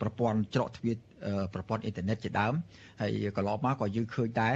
[0.00, 0.96] ប្រព័ន្ធច្រកទ្វារ
[1.54, 2.54] ប្រព័ន្ធអ៊ីនធឺណិតជាដើម
[3.00, 4.54] ហើយកន្លងមកក៏យើងឃើញដែរ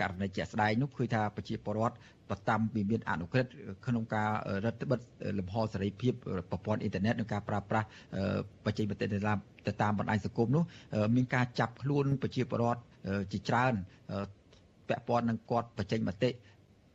[0.00, 1.96] ករណីជាក់ស្ដែងនោះគឺថាប្រជាពលរដ្ឋ
[2.30, 3.50] បតាមពីមានអនុក្រឹត្យ
[3.86, 4.30] ក្នុងការ
[4.64, 5.00] រដ្ឋបិទ
[5.38, 6.12] លំហសេរីភាព
[6.50, 7.86] ប្រព័ន្ធអ៊ីនធឺណិតនិងការប្រើប្រាស់
[8.64, 10.64] បច្ចេកវិទ្យាទៅតាមទៅតាមបណ្ដាញសង្គមនោះ
[11.16, 12.80] មានការចាប់ខ្លួនប្រជាពលរដ្ឋ
[13.32, 13.74] ជាច្រើន
[14.88, 16.30] ពាក់ព័ន្ធនឹងគាត់បច្ចេកមតិ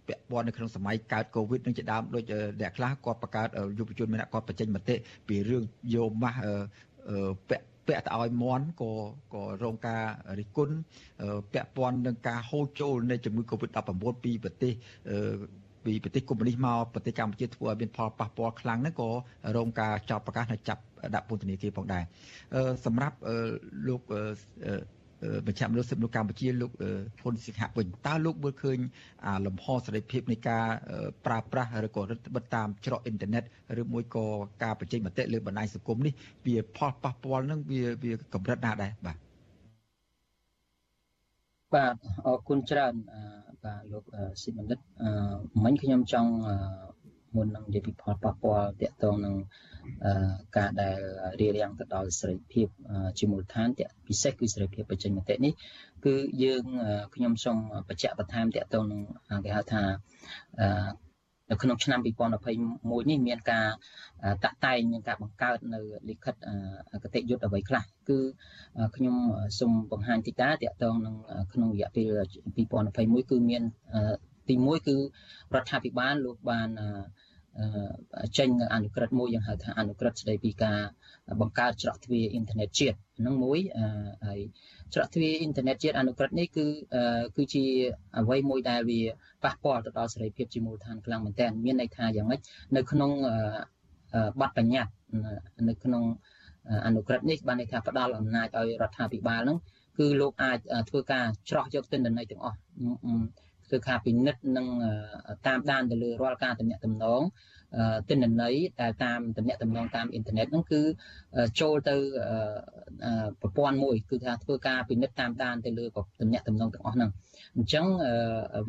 [0.08, 2.24] ពាក់ព័ន្ធនៅក្នុងសម័យកើតកូវីដនឹងជាដើមដូច
[2.62, 4.96] អ្នកខ្លះគាត់បង្កើតយុវជនម្នាក់គាត់បញ្ចេញមតិ
[5.28, 5.64] ពីរឿង
[5.96, 6.40] យកម៉ាស់
[7.50, 8.92] ពាក់ ពាក់ទៅឲ្យមន់ក៏
[9.34, 10.04] ក៏រងការ
[10.40, 10.76] រិះគន់
[11.54, 13.90] ពាក់ព័ន្ធនឹងការហូរចូលនៃជំងឺ Covid-19
[14.24, 14.74] ពីប្រទេស
[15.86, 19.10] ពីប្រទេសកុម្មុយនីសមកប្រទេសកម្ពុជាធ្វើឲ្យមានផលប៉ះពាល់ខ្លាំងហ្នឹងក៏
[19.58, 20.82] រងការចាប់ប្រកាសនៅចាប់
[21.16, 22.04] ដាក់ពន្ធនាគារផងដែរ
[22.86, 23.18] សម្រាប់
[23.88, 24.02] លោក
[25.48, 26.72] មជ្ឈមណ្ឌលសិទ្ធិមនុស្សកម្ពុជាលោក
[27.22, 28.78] ហ៊ុនសិង្ហវិញតើលោកមើលឃើញ
[29.46, 30.66] លំហសេរីភាពនៃការ
[31.26, 33.44] ប្រើប្រាស់ឬក៏រដ្ឋបិទតាមច្រកអ៊ីនធឺណិត
[33.82, 34.26] ឬមួយក៏
[34.64, 36.14] ការបញ្ចេញមតិលើបណ្ដាញសង្គមនេះ
[36.46, 39.18] វាផលប៉ះពាល់នឹងវាវាកម្រិតណាដែរបាទ
[41.76, 41.96] បាទ
[42.26, 42.94] អរគុណច្រើន
[43.64, 44.04] បាទលោក
[44.42, 44.80] ស៊ីបណ្ឌិត
[45.64, 46.32] មិញខ្ញុំចង់
[47.36, 49.36] មុននឹងនិយាយពីផលប៉ះពាល់តាក់ទងនឹង
[50.58, 51.00] ការដែល
[51.40, 52.68] រារាំងទៅដល់សេរីភាព
[53.20, 55.54] ជាមូលដ្ឋានតាក់ពិសេសគឺសេរីភាពបញ្ចេញមតិនេះ
[56.06, 56.64] គឺយើង
[57.16, 57.58] ខ្ញុំសូម
[57.90, 59.02] បញ្ជាក់បន្ថែមតាក់ទងនឹង
[59.46, 59.84] គេហៅថា
[61.50, 63.68] នៅក្នុងឆ្នាំ2021នេះមានការ
[64.44, 65.80] តាក់តែងមានការបង្កើតនៅ
[66.10, 66.36] លិខិត
[67.04, 68.18] កតិយុត្តអ្វីខ្លះគឺ
[68.96, 69.16] ខ្ញុំ
[69.60, 71.16] សូមបង្ហាញតិចតាតាក់ទងនឹង
[71.54, 72.08] ក្នុងរយៈពេល
[72.70, 73.64] 2021គឺមាន
[74.50, 74.96] ទី1គឺ
[75.56, 76.70] រដ្ឋាភិបាលលោកបាន
[78.38, 80.80] ចេញនៅអនុក្រឹត្យមួយយ៉ាងហៅថាអនុក្រឹត្យស្ដីពីការ
[81.42, 83.60] បង្កើតច្រកទ្វារអ៊ីនធឺណិតជាតិហ្នឹងមួយ
[84.28, 84.40] ហើយ
[84.94, 86.66] ច្រកទ្វារអ៊ីនធឺណិតជាតិអនុក្រឹត្យនេះគឺ
[87.38, 87.64] គឺជា
[88.20, 89.02] អ្វីមួយដែលវា
[89.44, 92.40] ប៉ះពាល់ទៅដល់សេរីភាពជាមូលដ្ឋានខ្លាំងមែនទែនមានន័យថាយ៉ាងម៉េច
[92.76, 93.12] នៅក្នុង
[94.42, 94.92] បទបញ្ញត្តិ
[95.70, 96.04] នៅក្នុង
[96.86, 99.58] អនុក្រឹត្យនេះបានន័យថាផ្ដល់អំណាចឲ្យរដ្ឋាភិបាលហ្នឹង
[100.00, 102.58] គឺលោកអាចធ្វើការច្រោះយកទិន្នន័យទាំងអស់
[103.76, 104.68] ធ្វើការពិនិត្យនិង
[105.48, 107.22] តាមដានទៅលើរាល់ការតំណាក់តំណង
[108.10, 110.82] ទិន្នន័យដែលតាមតំណាក់តំណងតាមអ៊ីនធឺណិតហ្នឹងគឺ
[111.60, 111.96] ចូលទៅ
[113.42, 115.86] ប្រព័ន្ធមួយ គឺថាធ្វើការពិនិត្យតាមដានទៅលើ
[116.22, 117.10] តំណាក់តំណងទាំងអស់ហ្នឹង
[117.56, 117.86] អញ្ចឹង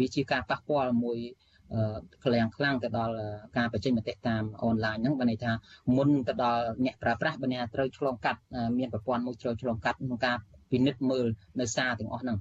[0.01, 1.19] វាជាការប៉ះពាល់មួយ
[2.25, 3.15] ខ្លាំងខ្លាំងទៅដល់
[3.57, 5.53] ការបញ្ចេញមតិតាមអនឡាញហ្នឹងបានន័យថា
[5.97, 8.41] មុនទៅដល់អ្នកប្រើប្រាស់បានន័យថាត្រូវឆ្លងកាត់
[8.79, 10.37] មានប្រព័ន្ធមួយត្រូវឆ្លងកាត់ក្នុងការ
[10.71, 11.27] ពិនិត្យមើល
[11.61, 12.39] នៅសារទាំងអស់ហ្នឹង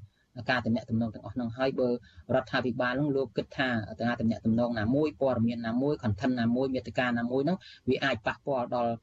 [0.49, 1.89] ការតំណាក់តំណងទាំងអស់ហ្នឹងហើយបើ
[2.35, 3.69] រដ្ឋាភិបាលហ្នឹងលោកគិតថា
[4.03, 7.57] ការតំណាក់តំណងណាមួយព័ត៌មានណាមួយ content ណាមួយមេតិកាណាមួយហ្នឹង
[7.89, 8.93] វាអាចប៉ះពាល់ដល់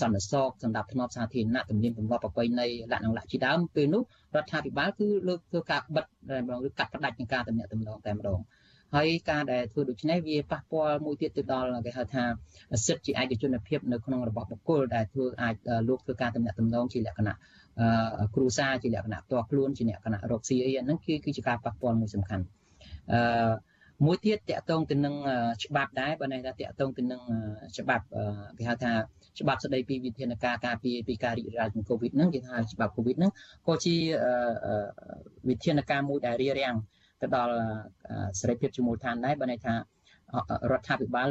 [0.00, 4.02] សន្តិសុខសម្រាប់ធ្នាប់សាធារណៈទំនៀមទម្លាប់ប្រពៃណីលក្ខណៈលក្ខជាដើមពេលនោះ
[4.36, 6.04] រដ្ឋាភិបាលគឺលើកធ្វើការបិទ
[6.66, 8.40] ឬកាត់ផ្ដាច់នឹងការតំណាក់តំណងតែម្ដង
[8.96, 12.24] ហើយការដែលធ្វើដូច្នេះវាប៉ះពាល់មួយទៀតទៅដល់គេហៅថា
[12.86, 15.54] សិទ្ធិជាឯកជនភាពនៅក្នុងរបបបុគ្គលដែលធ្វើអាច
[15.88, 17.36] លោកធ្វើការតំណាក់តំណងជាលក្ខណៈ
[18.34, 22.44] គ្រូសាជាលក្ខណៈផ្ទាល់ខ្លួនជាលក្ខណៈរកស៊ីអីហ្នឹងគឺគឺជាការប៉ះពាល់មួយសំខាន់
[23.12, 23.52] អឺ
[24.06, 25.14] មួយទៀតតកតងទៅនឹង
[25.64, 27.22] ច្បាប់ដែរបើន័យថាតកតងទៅនឹង
[27.78, 28.04] ច្បាប់
[28.58, 28.92] គេហៅថា
[29.40, 33.30] ច្បាប់ស្តីពីវិធានការការពារពីការរីករាលដាលកូវីដហ្នឹងគេហៅច្បាប់កូវីដហ្នឹង
[33.66, 33.94] ក៏ជា
[35.48, 36.76] វិធានការមួយដែលរារាំង
[37.22, 37.54] ទៅដល់
[38.40, 39.74] សេរីភាពជាមូលដ្ឋានដែរបើន័យថា
[40.72, 41.28] រដ្ឋាភិបាល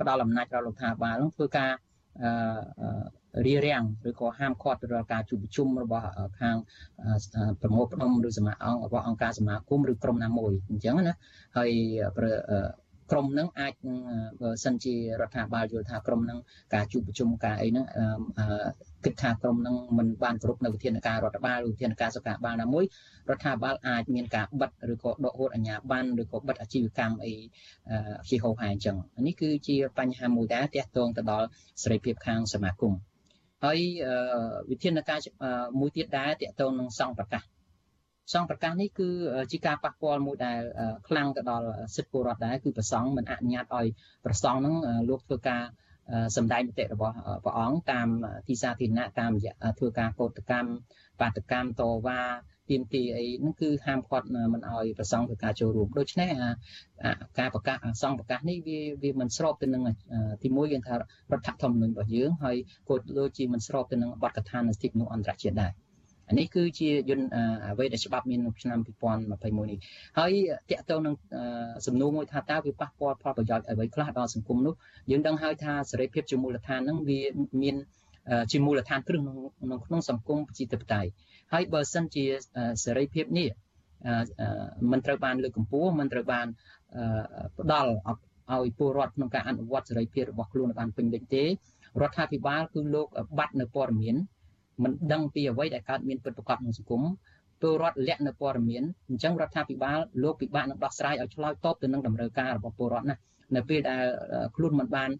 [0.00, 1.70] ផ្ដល់អំណាចដល់រដ្ឋាភិបាលហ្នឹងធ្វើការ
[3.46, 6.06] រារាំងឬក៏ហាមឃាត់ទៅដល់ការជួបប្រជុំរបស់
[6.40, 6.56] ខាង
[7.62, 11.14] ប្រមូលផ្ដុំឬសមាអង្គរបស់អង្គការសមាគមឬក្រុមណាមួយអញ្ចឹងណា
[11.56, 11.70] ហើយ
[13.10, 13.98] ក្រុមនឹងអាចនឹង
[14.40, 16.38] បើសិនជារដ្ឋាភិបាលយល់ថាក្រុមនឹង
[16.74, 17.86] ការជួបប្រជុំការអីហ្នឹង
[19.04, 22.84] គិតថាក្រុមនឹងមិនបានគ្រប់នៅវិធានការរដ្ឋបាលឬវិធានការសុខាភិបាលណាមួយ
[23.30, 27.34] រដ្ឋាភិបាលអាចមានការបិទឬក៏ដកហូតអាជ្ញាប័ណ្ណឬក៏បិទអាជីវកម្មអី
[28.28, 28.96] ជាហោហាអញ្ចឹង
[29.26, 31.46] នេះគឺជាបញ្ហាមួយដែរទាក់ទងទៅដល់
[31.82, 32.92] សេរីភាពខាងសមាគម
[33.64, 33.78] ហើយ
[34.70, 35.18] វិធានការ
[35.80, 37.42] មួយទៀតដែរតកតងនឹងសង្ឃប្រកាស
[38.32, 39.08] សង្ឃប្រកាសនេះគឺ
[39.52, 40.60] ជាការប៉ះពាល់មួយដែល
[41.08, 41.66] ខ្លាំងទៅដល់
[41.96, 43.86] សិទ្ធិពលរដ្ឋដែរគឺប្រសង់មិនអនុញ្ញាតឲ្យ
[44.24, 44.74] ប្រសង់ហ្នឹង
[45.08, 45.62] លោកធ្វើការ
[46.36, 47.14] សម្ដែងមតិរបស់
[47.44, 48.08] ព្រះអង្គតាម
[48.48, 50.70] ទីសាធារណៈតាមរយៈធ្វើការកោតកម្ម
[51.20, 52.20] បាតកម្មតវ៉ា
[52.70, 56.30] ទៀមទីអីហ្នឹងគឺហាមឃាត់មិនឲ្យប្រសង់ធ្វើការចូលរួមដូច្នេះ
[57.38, 59.82] ការប្រកាសសង្ឃប្រកាសនេះវាវាមិនស្របទៅនឹង
[60.44, 60.98] ទីមួយយើងថារ
[61.38, 62.56] ដ្ឋធម្មនុញ្ញរបស់យើងហើយ
[62.88, 65.83] ក៏ដូចជាមិនស្របទៅនឹងបទកថានៃសិទ្ធិមនុស្សអន្តរជាតិដែរអា
[66.38, 67.28] នេះគឺជាយន្ត
[67.70, 69.78] អ្វីដែលច្បាប់មាននៅឆ្នាំ2021នេះ
[70.18, 70.32] ហើយ
[70.70, 71.14] តកតទៅនឹង
[71.86, 74.74] សំណួរមួយថាតើវាប៉ះពាល់ផលប្រយោជន៍អ្វីខ្លះដល់សង្គមនោះ
[75.10, 77.20] យើងដឹងហើយថាសេរីភាពជាមូលដ្ឋានហ្នឹងវា
[77.62, 77.76] មាន
[78.52, 81.10] ជាមូលដ្ឋានគ្រឹះក្នុងក្នុងសង្គមប្រជាធិបតេយ្យ
[81.52, 82.24] ហើយបើសិនជា
[82.84, 83.48] សេរីភាពនេះ
[84.90, 86.46] មិនត្រូវបានលើកកម្ពស់មិនត្រូវបាន
[87.58, 87.90] ផ្ដល់
[88.52, 91.48] ឲ្យពលរដ្ឋក្នុងការអនុវត្តសេរីភាពរបស់ខ្លួនបានពេញលេញទេរ
[92.08, 93.06] ដ្ឋាភិបាលគឺលោក
[93.38, 94.16] បាត់នៅព័ត៌មាន
[94.82, 97.02] មិនដឹងពីអ្វីដែលកើតមានពិតប្រាកដក្នុងសង្គម
[97.62, 103.16] ពលរដ្ឋលាក់នៅព័ត៌មានអញ្ចឹងរដ្ឋាភិបាលលោកពិបាកនឹងដោះស្រាយឲ្យឆ្លើយតបទៅនឹងតម្រូវការរបស់ពលរដ្ឋណា
[103.56, 104.04] នៅពេលដែល
[104.56, 105.10] ខ្លួនមិនបាន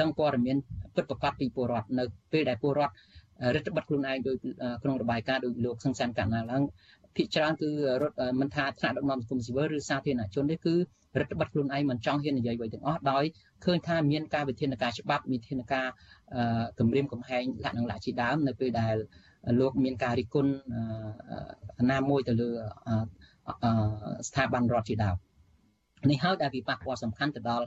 [0.00, 0.56] ដឹងព័ត៌មាន
[0.94, 2.94] ពិតប្រាកដពីពលរដ្ឋនៅពេលដែលពលរដ្ឋ
[3.54, 4.36] រដ្ឋបတ်ខ្លួនឯងដោយ
[4.82, 6.62] ក្នុងរបាយការណ៍ដោយលោកសង្សានកណ្ណាឡើង
[7.16, 7.70] ភាគច្រើនគឺ
[8.02, 10.74] រដ្ឋមិនថាថ្នាក់ដឹកនាំសង្គមស៊ីវិលឬសាធារណជនទេគឺ
[11.20, 13.24] រដ្ឋបတ်ខ្លួនឯងមិនចង់ហ៊ាននិយាយអ្វីទាំងអស់ដោយ
[13.64, 15.86] ឃើញថាមានការវិធានការច្បាប់វិធានការ
[16.78, 18.94] គម្រាមកំហែងលក្ខណៈលក្ខជាដើមនៅពេលដែល
[19.60, 20.52] លោកមានការរិះគន់
[21.90, 22.50] ណាមួយទៅលើ
[24.28, 25.16] ស្ថាប័នរដ្ឋជាដើម
[26.10, 27.66] នេះហើយដែលវាប៉ះពាល់សំខាន់ទៅដល់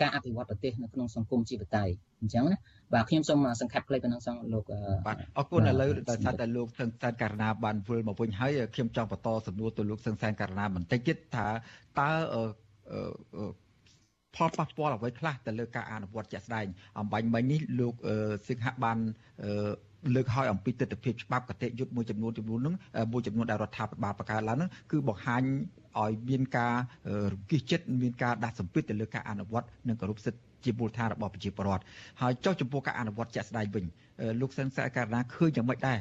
[0.00, 1.84] ការអភិវឌ្ឍប្រទេសនៅក្នុងសង្គមជីវតៃ
[2.20, 2.58] អញ្ចឹងណា
[2.92, 4.64] បាទខ្ញុំសូមសង្ខេបខ្លីប៉ុណ្ណឹងសងលោក
[5.06, 11.46] បាទអរគុណឥឡូវដោយសារតែលោកសឹងសែនករណាបានវិលមកវិញហើយខ្ញុំចង់បន្តសំណួរទៅលោកសឹងសែនករណាបន្តិចទៀតថា
[12.00, 12.10] តើ
[14.34, 16.66] ផលប៉ះពាល់អ្វីខ្លះទៅលើការអនុវត្តជាក់ស្ដែង
[16.98, 17.94] អំបញ្ញមិញនេះលោក
[18.48, 18.98] សឹងហាក់បាន
[20.14, 22.74] លើកឲ្យអំពីទស្សនវិជ្ជាច្បាប់កតិយុត្តមួយចំនួនចំនួនហ្នឹង
[23.12, 25.42] មួយចំនួនដែលរដ្ឋាភិបាលបង្កើតឡើងហ្នឹងគឺបង្ហាញ
[26.00, 26.74] ឲ្យមានការ
[27.32, 31.84] រង្គិះចិត្តមានការដាស់សម្ពាធទៅលើការអនុវត្តនិងគោរពសិទ្ធិជាមូលដ្ឋានរបស់ប្រជាពលរដ្ឋ
[32.20, 33.84] ហើយចុះចំពោះការអនុវត្តជាក់ស្ដែងវិញ
[34.40, 35.98] លោកសង្សារករណាឃើញយ៉ាងម៉េចដែរ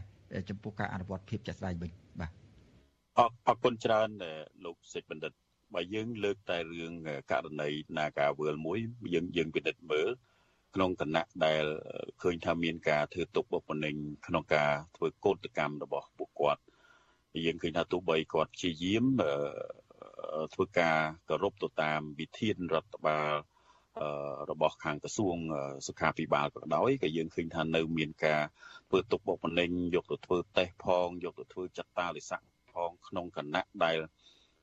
[0.49, 2.31] ចំពោះការអនុវត្តភាពជាក់ស្ដែងវិញបាទ
[3.17, 4.09] អអរគុណច្រើន
[4.65, 5.33] លោកសេចបណ្ឌិត
[5.73, 6.93] បើយើងលើកតែរឿង
[7.31, 8.79] ករណីនាការវើលមួយ
[9.13, 10.09] យើងយើងពិនិត្យមើល
[10.75, 11.63] ក្នុងគណៈដែល
[12.21, 13.95] ឃើញថាមានការធ្វើទុកបុកម្នេញ
[14.27, 16.61] ក្នុងការធ្វើកោតកម្មរបស់ពួកគាត់
[17.45, 19.05] យើងឃើញថាទោះបីគាត់ព្យាយាម
[20.53, 20.97] ធ្វើការ
[21.29, 23.31] គោរពទៅតាមវិធានរដ្ឋបាល
[24.51, 25.37] របស់ខាងក្រសួង
[25.87, 28.41] សុខាភិបាលក៏ដោយក៏យើងឃើញថានៅមានការ
[28.89, 33.97] ធ្វើទុកបុកម្នេញយកទៅធ្វើតេស្តផងយកទៅធ្វើចតាលិស័កផងក្នុងគណៈដែល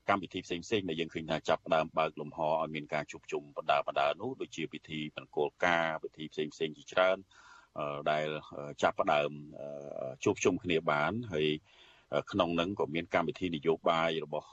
[0.09, 7.17] កម្មវិធីផ្សេងផ្សេងដែលយើងឃើញថាចាប់ផ្ដើមបើកលំហឲ្យមានការជួបជុំបណ្ដាបណ្ដានោះដូចជាពិធីបង្គោលការពិធីផ្សេងផ្សេងជាច្រើន
[8.11, 8.27] ដែល
[8.81, 9.31] ចាប់ផ្ដើម
[10.23, 11.47] ជួបជុំគ្នាបានហើយ
[12.31, 14.49] ក្នុងនឹងក៏មានកម្មវិធីនយោបាយរបស់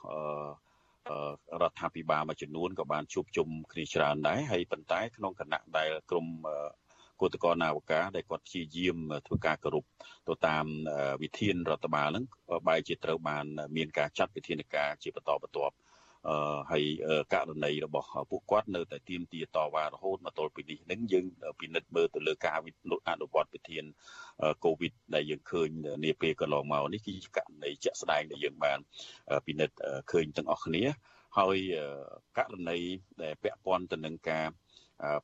[1.62, 6.26] រដ្ឋាភិបាលមួយចំនួនក៏បានជួបជុំគ្នាច្រើនដែរហើយប៉ុន្តែក្នុងគណៈដែលក្រម
[7.20, 8.96] គឧតកោនាវកាដែលគាត់ព្យាយាម
[9.26, 9.84] ធ្វើការគោរព
[10.28, 10.66] ទៅតាម
[11.22, 12.24] វិធានរដ្ឋបាលហ្នឹង
[12.68, 13.44] បែរជាត្រូវបាន
[13.76, 15.76] មានការចាត់វិធានការជាបន្តបន្ទាប់
[16.28, 16.84] អឺហើយ
[17.32, 21.24] ករណីរបស់ពួកគាត់នៅតែទៀមទាតវ៉ារហូតមកទល់ពេលនេះនឹងយើង
[21.60, 22.52] ពិនិត្យមើលទៅលើការ
[23.08, 23.84] អនុវត្តវិធាន
[24.64, 25.68] កូវីដដែលយើងឃើញ
[26.04, 28.78] នាពេលកន្លងមកនេះគឺជាករណីជាក់ស្ដែងដែលយើងបាន
[29.46, 29.76] ពិនិត្យ
[30.12, 30.84] ឃើញទាំងអស់គ្នា
[31.38, 31.58] ហើយ
[32.38, 32.78] ករណី
[33.22, 34.46] ដែលពាក់ព័ន្ធទៅនឹងការ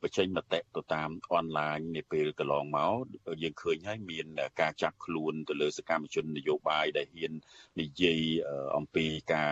[0.02, 3.04] បញ្ចេញមតិទៅតាមអនឡាញនាពេលកន្លងមក
[3.42, 4.26] យើងឃើញហើយមាន
[4.60, 7.32] ការចាប់ខ្លួនទៅលើសកម្មជននយោបាយដែលហ៊ាន
[7.80, 8.20] និយាយ
[8.76, 9.50] អំពីការ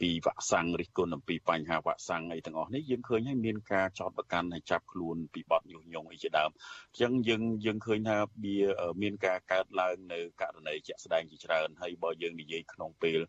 [0.00, 6.50] ពីវ៉ាក់សាំងរិះគន់អំពីបញ្ហាវ៉ាក់សាំងអីទាំងអស់នេះយើងឃើញហើយមានការចោទប្រកាន់ហើយចាប់ខ្លួនពីបទញុះញង់អីជាដើម
[6.90, 8.56] អញ្ចឹងយើងយើងឃើញថាវា
[9.02, 13.20] មានការកើតឡើងនៅករណីជាក់ស្ដែងជាច្រើនហើយបើយើងនិយាយក្នុងពេល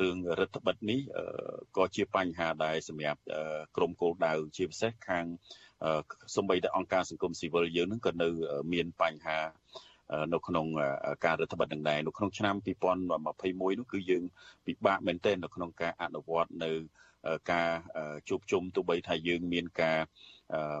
[0.00, 1.00] រឿងរដ្ឋបិទនេះ
[1.76, 3.20] ក៏ជាបញ្ហាដែរសម្រាប់
[3.76, 5.24] ក្រមគោលដៅជាពិសេសខាង
[6.36, 8.28] សំបីតែអង្គការសង្គមស៊ីវិលយើងនឹងក៏នៅ
[8.72, 9.40] មានបញ្ហា
[10.32, 10.66] នៅក្នុង
[11.24, 14.22] ការរដ្ឋបတ်នឹងដែរនៅក្នុងឆ្នាំ2021នោះគឺយើង
[14.66, 16.72] ពិបាកមែនទែននៅក្នុងការអនុវត្តនៅ
[17.52, 17.70] ការ
[18.28, 19.98] ជួបជុំទោះបីថាយើងមានការ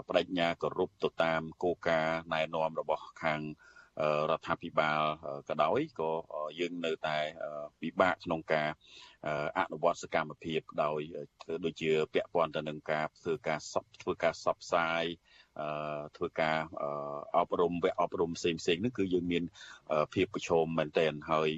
[0.08, 3.40] បដិញ្ញាគោរពទៅតាមគោលការណ៍ណែនាំរបស់ខាង
[4.30, 5.02] រដ្ឋាភិបាល
[5.48, 6.10] ក៏ដោយក៏
[6.60, 7.18] យើងនៅតែ
[7.80, 8.68] ពិបាកក្នុងការ
[9.58, 11.00] អនុវត្តសកម្មភាពដោយ
[11.64, 15.04] ដូចជាពាក់ព័ន្ធទៅនឹងការធ្វើការសពធ្វើការសពផ្សាយ
[16.16, 16.58] ធ្វើការ
[17.36, 19.44] អប់រំវគ្គអប់រំផ្សេងផ្សេងហ្នឹងគឺយើងមាន
[20.14, 21.50] ភាពប្រឈមមែនទែនហើយ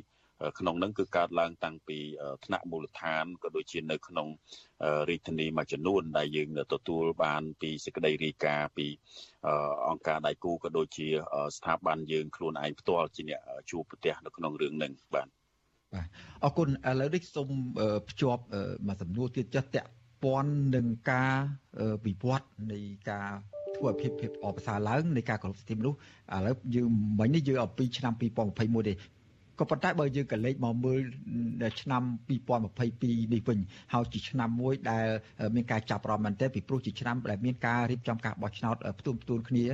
[0.59, 1.99] ក្នុងនឹងគឺកើតឡើងតាំងពី
[2.45, 4.29] ថ្នាក់មូលដ្ឋានក៏ដូចជានៅក្នុង
[5.09, 8.87] រាជធានីមួយចំនួនដែលយើងទទួលបានពីសេចក្តីរាយការណ៍ពី
[9.89, 11.07] អង្គការដៃគូក៏ដូចជា
[11.57, 15.29] ស្ថាប័នយើងខ្លួនឯងផ្ទាល់ជាអ្នកជួបប្រទះនៅក្នុងរឿងហ្នឹងបាទ
[15.95, 16.09] បាទ
[16.45, 17.49] អរគុណឥឡូវនេះសូម
[18.11, 18.43] ភ្ជាប់
[18.89, 19.91] មួយសំណួរទៀតចាស់តាក់
[20.25, 21.35] ព័ន្ធនឹងការ
[22.07, 22.81] វិវត្តនៃ
[23.11, 23.31] ការ
[23.77, 25.99] ធ្វើឲ្យភាពភាពអបអរសាឡើងនៃការគោរពសិទ្ធិមនុស្ស
[26.35, 26.89] ឥឡូវយើង
[27.21, 28.95] មិញនេះយើងអំពីឆ្នាំ2021ទេ
[29.59, 31.01] ក៏ប៉ុន្តែបើយើងក៏លេចមកមើល
[31.81, 32.03] ឆ្នាំ
[32.67, 33.59] 2022នេះវិញ
[33.93, 35.07] ហើយជាឆ្នាំមួយដែល
[35.57, 39.65] មានការចាប់អារម្មណ៍មែនទែនពីព្រោះជាឆ្នាំដែលមានការរៀបចំការបោះឆ្នោតផ្ទុំផ្ទួនគ្នា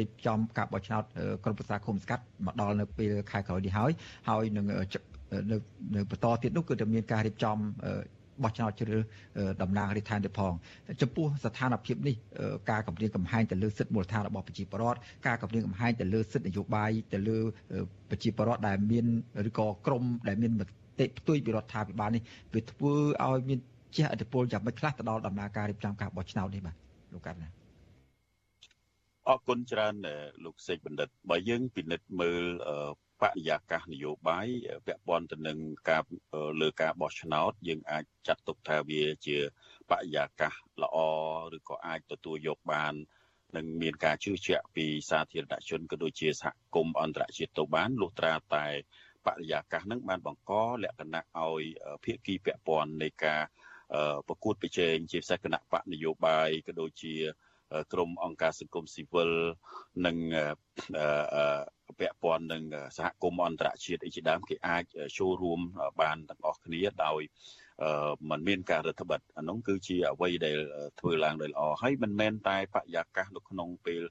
[0.00, 1.04] រៀបចំការបោះឆ្នោត
[1.44, 3.92] ក្រុមប្រឹក្សាគុំស្កាត់មកដល់នៅពេលខែក្រោយនេះហើយ
[4.28, 4.76] ហើយនឹងនៅ
[5.94, 7.56] នៅបន្តទៀតនោះគឺតែមានការរៀបចំ
[8.44, 9.02] បោះឆ្នោតជ្រើស
[9.62, 10.52] តំណាងរាជដ្ឋានទៅផង
[11.02, 12.16] ចំពោះស្ថានភាពនេះ
[12.70, 17.38] ការកម្រិតកំហែងទៅលើសិទ្ធិមូលដ្ឋានរបស់ប្រជាពលរដ្ឋការកម្រិតកំហែងទៅលើសិទ្ធិនយោបាយទៅលើ
[18.10, 19.06] ប្រជាពលរដ្ឋដែលមាន
[19.48, 22.22] ឬក៏ក្រមដែលមានមតិផ្ទុយពីរដ្ឋាភិបាលនេះ
[22.54, 23.58] វាធ្វើឲ្យមាន
[23.96, 26.76] ជះឥទ្ធិពលយ៉ាងម៉េចខ្លះទៅដល់ដំណើរការរៀបចំការបោះឆ្នោតនេះបាទ
[27.14, 27.48] លោកកាត់ណា
[29.28, 29.94] អរគុណច្រើន
[30.44, 32.42] លោកសេកបណ្ឌិតបើយើងពិនិត្យមើល
[33.22, 34.48] បរិយាកាសនយោបាយ
[34.86, 35.58] ពាក់ព័ន្ធទៅនឹង
[35.90, 36.02] ការ
[36.60, 39.36] លើការបោះឆ្នោត យើងអាចចាត់ទុកថាវាជា
[39.90, 40.98] បរិយាកាសល្អ
[41.56, 42.94] ឬក៏អាចទទួលយកបាន
[43.56, 48.66] នឹងមានការជឿជាក់ពីសាធារណជនក៏ដូចជាសហគមន៍អន្តរជាតិទៅបានលុះត្រាតែ
[49.26, 50.52] បរិយាកាសនឹងបានបង្ក
[50.82, 51.62] លក្ខណៈឲ្យ
[52.04, 53.42] ភាគីពាក់ព័ន្ធនៃការ
[54.28, 57.14] ប្រកួតប្រជែងជាពិសេសគណៈបកនយោបាយក៏ដូចជា
[57.92, 59.30] ក្រមអង្គការសង្គមស៊ីវិល
[60.06, 60.16] និង
[61.99, 62.63] ពាក់ព័ន្ធនឹង
[62.97, 64.83] សហគមន៍អន្តរជាតិអីជាដើមគេអាច
[65.17, 65.59] ចូលរួម
[66.01, 67.21] បានទាំងអស់គ្នាដោយ
[68.29, 70.57] มันមានការរដ្ឋបတ်អានោះគឺជាអ្វីដែល
[70.99, 74.01] ធ្វើឡើងដោយល្អហើយមិនមែនតែបរិយាកាសនៅក្នុងពេល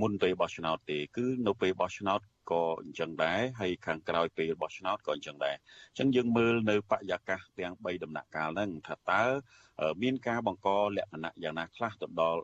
[0.00, 2.20] មុនពេលបោះឆ្នោតទេគឺនៅពេលបោះឆ្នោត
[2.50, 5.56] ក៏អញ្ចឹងដែរហើយខាងក្រោយពេលបោះឆ្នោតក៏អញ្ចឹងដែរ
[5.90, 9.22] អញ្ចឹងយើងមើលនៅបរិយាកាសទាំង3ដំណាក់កាលហ្នឹងថាតើ
[10.02, 12.40] មានការបង្កលក្ខណៈយ៉ាងណាខ្លះទៅដល់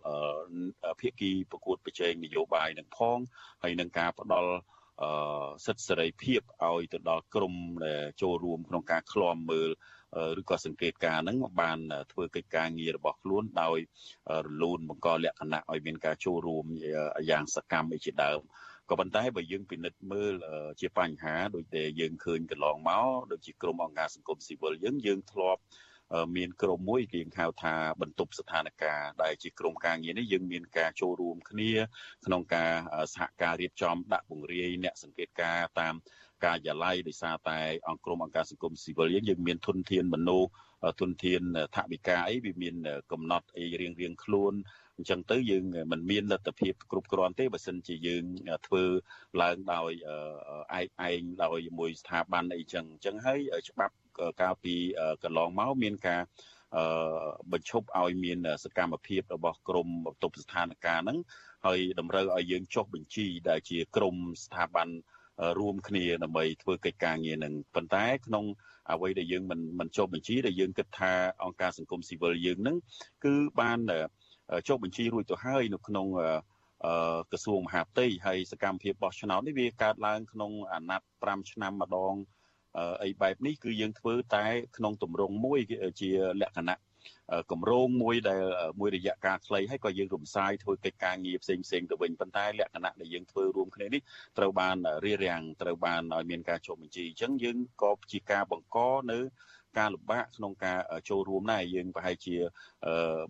[1.00, 3.18] ភាគីប្រកួតប្រជែងនយោបាយនឹងផង
[3.62, 4.50] ហើយនឹងការផ្ដល់
[5.65, 9.69] សិទ្ធិសេរីភាពឲ្យទៅដល់ក្រមដែលចូលរួមក្នុងការឃ្លាំមើល
[10.39, 11.79] ឬក៏សង្កេតការហ្នឹងបាន
[12.11, 13.77] ធ្វើកិច្ចការងាររបស់ខ្លួនដោយ
[14.45, 16.65] រលូនបង្កលក្ខណៈឲ្យមានការចូលរួម
[17.29, 18.41] យ៉ាងសកម្មឯជាដើម
[18.89, 20.33] ក៏ប៉ុន្តែបើយើងពិនិត្យមើល
[20.79, 25.61] ជាបញ្ហាដូចតែយើងឃើញកន្លងមកដូចជាក្រមអង្គការសង្គមស៊ីវិលយើងយើងធ្លាប់
[26.35, 31.71] មានក្រុមមួយគេហៅថាបន្ទប់ស្ថានភាពដែលជាក្រុមការងារនេះយើងមានការចូលរួមគ្នា
[32.25, 32.71] ក្នុងការ
[33.13, 35.95] សហការរៀបចំដាក់ពង្រាយអ្នកសង្កេតការតាម
[36.45, 37.59] ការិយាល័យដោយសារតែ
[37.89, 40.49] អង្គក្រុមអង្គការសង្គមស៊ីវិលយើងយើងមានទុនធានមនុស្ស
[40.99, 41.41] ទុនធាន
[41.75, 42.75] ថវិកាអីវាមាន
[43.11, 44.53] កំណត់អីរៀងរៀងខ្លួន
[44.97, 48.23] អញ្ចឹងទៅយើងមិនមានលទ្ធភាពគ្រប់គ្រាន់ទេបើសិនជាយើង
[48.67, 48.83] ធ្វើ
[49.41, 49.91] ឡើងដោយ
[50.79, 53.39] ឯកឯងដោយមួយស្ថាប័នអីចឹងអញ្ចឹងហើយ
[53.69, 53.93] ច្បាប់
[54.41, 54.75] កាលពី
[55.23, 56.21] កន្លងមកមានការ
[56.75, 56.83] អឺ
[57.51, 61.17] បញ្ឈប់ឲ្យមានសកម្មភាពរបស់ក្រមបន្ទប់ស្ថានភាពហ្នឹង
[61.65, 64.87] ហើយតម្រូវឲ្យយើងចុះបញ្ជីដែលជាក្រមស្ថាប័ន
[65.59, 68.45] រួមគ្នាដើម្បីធ្វើកិច្ចការងារនឹងប៉ុន្តែក្នុង
[68.91, 71.11] អ្វីដែលយើងមិនមិនចុះបញ្ជីដែលយើងគិតថា
[71.43, 72.77] អង្គការសង្គមស៊ីវិលយើងនឹង
[73.25, 73.79] គឺបាន
[74.67, 76.07] ចុះបញ្ជីរួចទៅហើយនៅក្នុង
[77.31, 82.15] ក្រសួងមហាផ្ទៃហើយសកម្មភាពបោះឆ្នោតនេះវាកើតឡើងក្នុងអាណត្តិ5ឆ្នាំម្ដង
[83.03, 84.45] អីបែបនេះគឺយើងធ្វើតែ
[84.77, 85.59] ក្នុងទម្រង់មួយ
[86.01, 86.09] ជា
[86.41, 86.77] លក្ខណៈ
[87.51, 88.41] កម្រងមួយដែល
[88.79, 94.01] មួយរយៈកាលខ្លីហើយក៏យើងរំសាយធ្វើកិច្ចការងារផ្សេងផ្សេងទៅវិញប៉ុន្តែលក្ខណៈដែលយើងធ្វើរួមគ្នានេះ
[94.37, 98.77] ត្រូវបានរៀបរៀងត្រូវបានឲ្យមានការចុះបញ្ជីអញ្ចឹងយើងក៏ជាការបង្ក
[99.11, 99.19] នៅ
[99.77, 102.35] ការលំបាកក្នុងការចូលរួមដែរយើងប្រហែលជា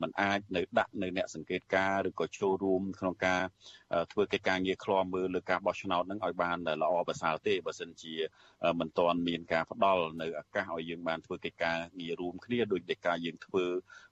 [0.01, 3.41] มันអាចនៅដាក់នៅអ្នកសង្កេតការឬក៏ចូលរួមក្នុងការ
[4.11, 8.13] ធ្វើកិច្ចការងារឃ្លាំមើលលើការបោះឆ្នោតនឹងឲ្យបានល្អប្រសើរទេបើសិនជា
[8.79, 13.65] មិនទាន់មានការផ្ដល់នៅឱកាសឲ្យយើងបានធ្វើកិច្ចការងាររួមគ្នាដោយដែលការយើងធ្វើ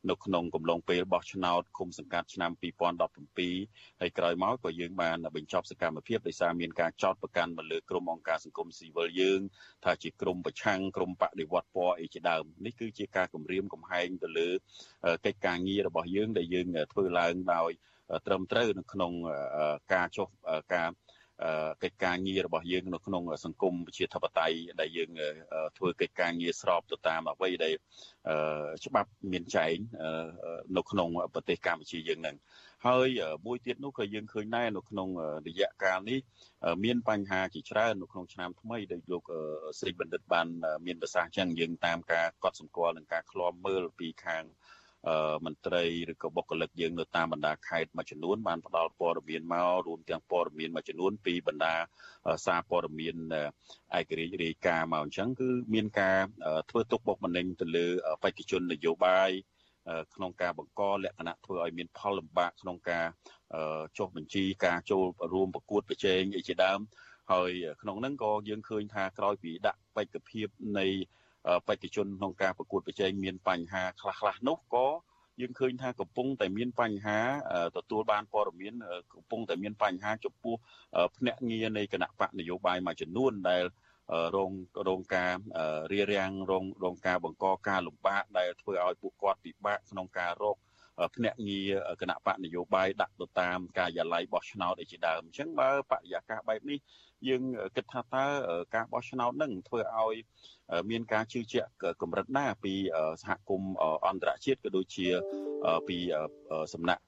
[0.09, 2.51] នៅក្នុងកំឡុងពេលបោះឆ្នោតគុំសង្កាត់ឆ្នាំ
[3.21, 9.39] 2017ហើយក្រោយមកក៏យើងបានបញ្ចប់សកម្មភាពដោយសារមានការចោទប្រកាន់មកលើក្រុមអង្គការសង្គមស៊ីវិលយើង
[9.85, 14.49] ថាជាក្រុមប្រឆាំងក្រុមបដិវត្តពណ៌អីជាដើមនេះគឺជាការគម្រាមកំហែងទៅលើ
[15.25, 17.71] កិច្ចការងាររបស់យើងដែលយើងធ្វើឡើងដោយ
[18.27, 19.11] ត្រឹមត្រូវនៅក្នុង
[19.93, 20.27] ការចុះ
[20.75, 20.89] ការ
[21.83, 25.09] កិច្ចការងាររបស់យើងនៅក្នុងសង្គមប្រជាធិបតេយ្យដែលយើង
[25.77, 27.73] ធ្វើកិច្ចការងារស្របទៅតាមអ្វីដែល
[28.85, 29.75] ច្បាប់មានចែង
[30.77, 32.35] នៅក្នុងប្រទេសកម្ពុជាយើងនឹង
[32.87, 33.07] ហើយ
[33.45, 35.09] មួយទៀតនោះក៏យើងឃើញដែរនៅក្នុង
[35.47, 36.19] រយៈកាលនេះ
[36.83, 39.23] មានបញ្ហាជាច្រើននៅក្នុងឆ្នាំថ្មីដែលលោក
[39.79, 40.47] ស្រីបណ្ឌិតបាន
[40.85, 44.43] មានប្រសាសន៍ចឹងយើងតាមការកត់សម្គាល់និងការឃ្លាំមើលពីខាង
[45.45, 51.75] មន្ត្រីឬក៏បុគ្គលិកយើងនៅតាមបណ្ដាខេត្តមួយចំនួនបានផ្ដល់ព័ត៌មានមករួមទាំងព័ត៌មានមួយចំនួនពីបណ្ដា
[52.45, 53.15] សារព័ត៌មាន
[53.97, 56.17] ឯករាជ្យរាយការណ៍មកអញ្ចឹងគឺមានការ
[56.69, 57.85] ធ្វើទុកបុកម្នេញទៅលើ
[58.23, 59.31] បេក្ខជននយោបាយ
[60.15, 63.05] ក្នុងការបង្កលក្ខណៈធ្វើឲ្យមានផលលំបាកក្នុងការ
[63.97, 66.79] ចុះបញ្ជីការចូលរួមប្រកួតប្រជែងអីជាដើម
[67.31, 67.51] ហើយ
[67.81, 70.47] ក្នុងហ្នឹងក៏យើងឃើញថាក្រោយពីដាក់បេក្ខភាព
[70.79, 70.85] នៃ
[71.67, 74.87] បេក្ខជនក្នុងការប្រកួតប្រជែងមានបញ្ហាខ្លះៗនោះក៏
[75.41, 77.19] យើងឃើញថាកំពុងតែមានបញ្ហា
[77.77, 78.73] ទទួលបានព័ត៌មាន
[79.13, 80.55] កំពុងតែមានបញ្ហាចំពោះ
[81.15, 83.63] ភ្នាក់ងារនៃគណៈបកនយោបាយមួយចំនួនដែល
[84.35, 84.51] រង
[84.87, 85.35] រងការ
[85.91, 90.57] រារាំងរងរងការបង្កការលំបាកដែលធ្វើឲ្យពួកគាត់ពិបាកក្នុងការរក
[91.15, 96.79] ភ្នាក់ងារគណៈបកនយោបាយដាក់ទៅតាមការិយាល័យបោះឆ្នោតអីជាដើមអញ្ចឹងបើបរិយាកាសបែបនេះ
[97.27, 97.43] យើង
[97.75, 98.25] គិតថាតើ
[98.75, 100.15] ការបោះឆ្នោតនឹងធ្វើឲ្យ
[100.89, 101.69] មានការជឿជាក់
[102.01, 102.73] កម្រិតណាពី
[103.21, 103.73] សហគមន៍
[104.07, 105.07] អន្តរជាតិក៏ដូចជា
[105.87, 105.97] ពី
[106.73, 107.03] សំណាក់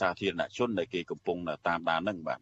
[0.00, 1.38] សាធារណជនដែលគេកំពុង
[1.68, 2.40] តាមដាននឹងបាទ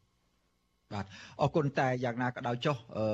[0.93, 1.07] បាទ
[1.43, 3.07] អរគុណតែយ៉ាងណាក៏ដោយចុះអឺ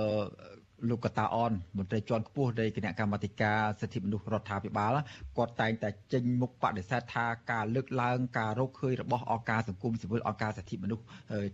[0.88, 4.96] លោកកតាអនមន្ត្រីជាន់ខ្ពស់នៃគណៈកម្មាធិការសិទ្ធិមនុស្សរដ្ឋាភិបាល
[5.36, 11.04] គាត់តែងតែចេញមុខបដិសេធថាការលើកឡើងការរកឃើញរបស់អង្គការសង្គមស៊ីវិលអង្គការសិទ្ធិមនុស្ស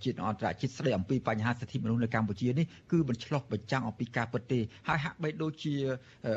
[0.05, 5.75] ជាតិអន្តរជាតិស្ដីអំពីបញ្ហាសិទ្ធិមនុស្សនៅកម្ពុជានេះគឺមិនឆ្លោះបញ្ចាំងអំពីការពិតទេហើយហាក់បីដូចជា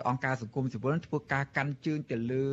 [0.10, 2.44] អង្គការសង្គមស៊ីវិលធ្វើការកាន់ជើងទៅលើ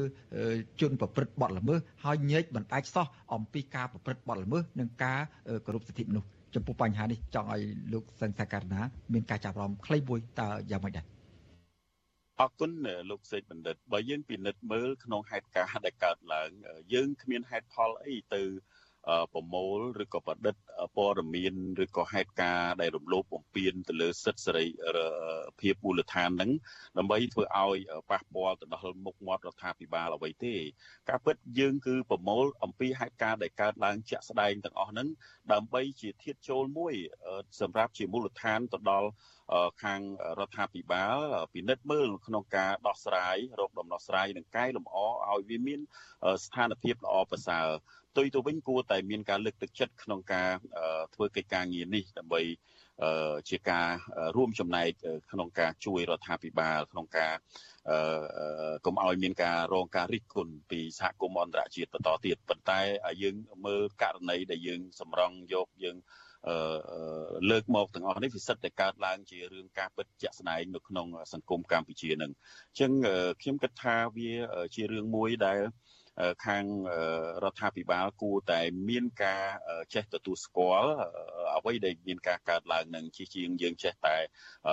[0.81, 5.21] ជនប្រព្រឹត្តបទល្មើសហើយញែកបណ្ដាច់សោះអំពីការប្រព្រឹត្តបទល្មើសនិងការ
[5.67, 8.81] គោរពសិទ្ធិមនុស្ស ចំពោះបញ្ហានេះចង់ឲ្យលោកសង្សាករណា
[9.13, 11.07] មានការចាប់អារម្មណ៍ខ្លីមួយតើយ៉ាងម៉េចដែរ
[12.41, 12.71] អរគុណ
[13.11, 16.51] លោកសេកបណ្ឌិតបើយើងពិនិត្យមើលក្នុងហេតុការណ៍ដែលកើតឡើង
[16.95, 18.43] យើងគ្មានហេតុផលអីទៅ
[19.33, 20.55] ប្រមូលឬក៏ប្រឌិត
[20.97, 21.55] ព័ត៌មាន
[21.85, 24.67] ឬក៏ហេតុការណ៍ដែលរំលោភបំពានទៅលើសិទ្ធិសេរី
[25.61, 26.51] ភាពមូលដ្ឋានហ្នឹង
[26.99, 27.79] ដើម្បីធ្វើឲ្យ
[28.11, 30.55] ប៉ះពាល់ទៅដល់មុខមាត់រដ្ឋាភិបាលអ្វីទេ
[31.09, 35.09] ការពិតយើងគឺប្រមូលអំពីហេតុការណ៍ដែលកើតឡើងជាក់ស្ដែងទាំងអស់ហ្នឹង
[35.53, 36.95] ដើម្បីជាធាតចូលមួយ
[37.61, 39.09] សម្រាប់ជាមូលដ្ឋានទៅដល់
[39.83, 40.01] ខាង
[40.39, 41.19] រដ្ឋាភិបាល
[41.55, 44.97] ពិនិត្យមើលក្នុងការដោះស្រាយរោគដំណោះស្រាយនិងកែលម្អ
[45.31, 45.81] ឲ្យវាមាន
[46.45, 47.67] ស្ថានភាពល្អប្រសើរ
[48.11, 50.51] ផ្ទុយទៅវិញគួរតែមានការលើកទឹកចិត្តក្នុងការ
[51.15, 52.43] ធ្វើកិច្ចការងារនេះដើម្បី
[53.51, 53.89] ជាការ
[54.37, 54.89] រួមចំណែក
[55.33, 57.35] ក្នុងការជួយរដ្ឋាភិបាលក្នុងការ
[57.91, 62.81] អឺកុំឲ្យមានការរងការរិះគន់ពីសហគមន៍អន្តរជាតិបន្តទៀតប៉ុន្តែ
[63.23, 63.37] យើង
[63.67, 66.26] មើលករណីដែលយើងសម្រង់យកយើងអឺ
[67.51, 72.93] លើកមកទាំងអស់នេះវាសិតតែកើតឡើងជារឿងការពិតជាក់ស្ដែងនៅក្នុងសង្គមកម្ពុជានឹងអញ្ចឹង
[73.41, 74.33] ខ្ញុំគិតថាវា
[74.75, 75.61] ជារឿងមួយដែល
[76.47, 76.65] ខាង
[77.45, 79.45] រដ្ឋាភិបាលគួរតែមានការ
[79.95, 80.91] ចេះទទួលស្គាល់
[81.57, 84.17] អ្វីដែលមានការកើតឡើងនឹងជាជាងយើងចេះតែ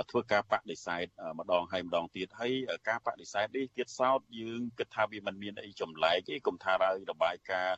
[0.10, 1.06] ធ្វើការបដិសេធ
[1.40, 2.54] ម្ដងហើយម្ដងទៀតហើយ
[2.90, 6.86] ការបដិសេធនេះទៀតសោតយើងគិតថាវាមិនមានអីចម្លែកទេគុំថារ
[7.24, 7.78] បាយការណ៍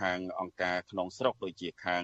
[0.00, 2.02] ខាងអង្គការក្នុងស្រុកដូចជាខាង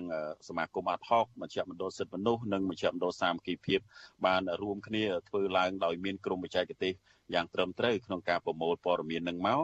[0.48, 3.80] សមាគមអាត់ហុកមជ្ឈមណ្ឌលសិទ្ធិមនុស្សនិងមជ្ឈមណ្ឌលសាមគ្គីភាព
[4.26, 6.92] បានរួមគ្នាធ្វើឡើងដោយមានក្រុមបច្ចេកទេស
[7.34, 9.62] យ៉ាងត្រឹមត្រូវក្នុងការប្រមូលព័ត៌មាននឹងមក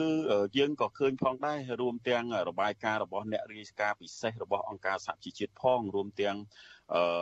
[0.00, 0.10] គឺ
[0.58, 6.36] យើងក៏ឃើញផងដែររួមទាំងរបាយការណ៍របស់អ្នករាយការណ៍ពិសេសរបស់អង្គការសហជីវជាតិផងរួមទាំង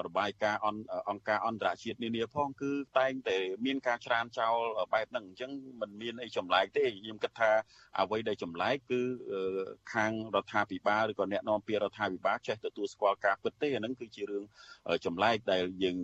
[0.07, 0.63] របាយការណ៍
[1.09, 4.57] អង្គការអន្តរជាតិនានាផងគឺតែងតែមានការច្រានចោល
[4.95, 5.51] បែបហ្នឹងអញ្ចឹង
[5.81, 7.51] มันមានអីចម្លែកទេខ្ញុំគិតថា
[8.01, 9.01] អ្វីដែលចម្លែកគឺ
[9.95, 14.45] ខាងរដ្ឋាភិបាលឬក៏អ្នកនាំពាក្យរដ្ឋាភិបាលចេះទទួលស្គាល់ការពិតទេអាហ្នឹងគឺជារឿង
[15.07, 15.97] ចម្លែកដែលយើង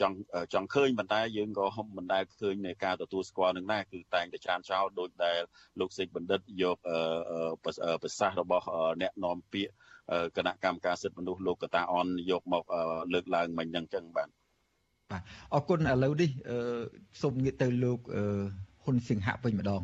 [0.00, 0.16] ចង់
[0.54, 5.40] ចង់ឃើញប៉ុន្តែយើងក៏មិនដែលឃើញនៃការទទួលស្គាល់នឹងដែរគឺតែងតែច្រានចោលដោយដែល
[5.80, 6.76] លោកសេកបណ្ឌិតយក
[8.02, 8.66] ប្រសាសន៍របស់
[9.02, 9.72] អ្នកនាំពាក្យ
[10.36, 12.64] គណៈកម្មការសិទ្ធិមនុស្សលោកកតាអនយកមក
[13.12, 14.28] លើកឡើងមិញហ្នឹងចឹងបាទ
[15.12, 15.22] បាទ
[15.54, 16.30] អរគុណឥឡូវនេះ
[17.22, 18.00] សូមងាកទៅលោក
[18.84, 19.82] ហ៊ុនសៀងហៈវិញម្ដង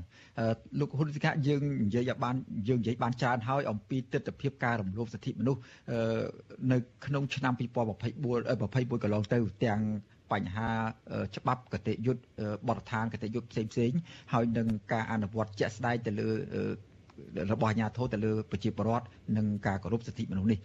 [0.78, 2.36] លោកហ៊ុនសៀងហៈយើងនិយាយឲ្យបាន
[2.68, 5.60] យើងនិយាយបានច្រើនហើយអំពីទស្សនវិជ្ជាការរំលោភសិទ្ធិមនុស្ស
[6.72, 9.80] នៅក្នុងឆ្នាំ2024 21កន្លងទៅទាំង
[10.32, 10.70] បញ្ហា
[11.36, 12.22] ច្បាប់កតិយុត្ត
[12.68, 13.92] បទដ្ឋានកតិយុត្តផ្សេងផ្សេង
[14.32, 16.28] ហើយនឹងការអនុវត្តជាក់ស្ដែងទៅលើ
[17.52, 19.06] របស់អាជ្ញាធរទៅលើប្រជាពលរដ្ឋ
[19.36, 20.58] និងការគោរពសិទ្ធិមនុស្សនេះ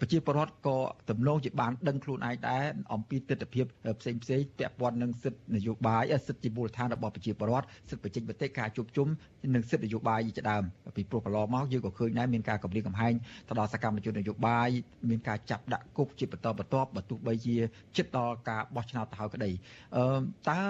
[0.00, 0.78] ប្រជាពលរដ្ឋក៏
[1.10, 2.64] ទំនងជាបានដឹងខ្លួនឯងដែរ
[2.94, 3.62] អំពីទស្សនវិជ្ជា
[4.00, 9.08] ផ្សេងផ្សេងពាក់ព័ន្ធនឹងសិទ្ធិនយោបាយសិទ្ធិជាមូលដ្ឋានរបស់ប្រជាពលរដ្ឋសិទ្ធិបញ្ចេញមតិការជួបជុំ
[9.54, 10.62] និងសិទ្ធិនយោបាយជាដើម
[10.96, 13.14] ពីព្រោះកន្លងមកយើងក៏ឃើញដែរមានការកម្រិតកំហែង
[13.48, 14.68] ទៅដល់សកម្មជននយោបាយ
[15.10, 17.56] មានការចាប់ដាក់គុកជាបន្តបន្ទាប់បើទោះបីជា
[17.96, 19.50] ចិត្តដល់ការបោះឆ្នោតទៅហើយក្តី
[19.96, 20.04] អឺ
[20.48, 20.60] តើ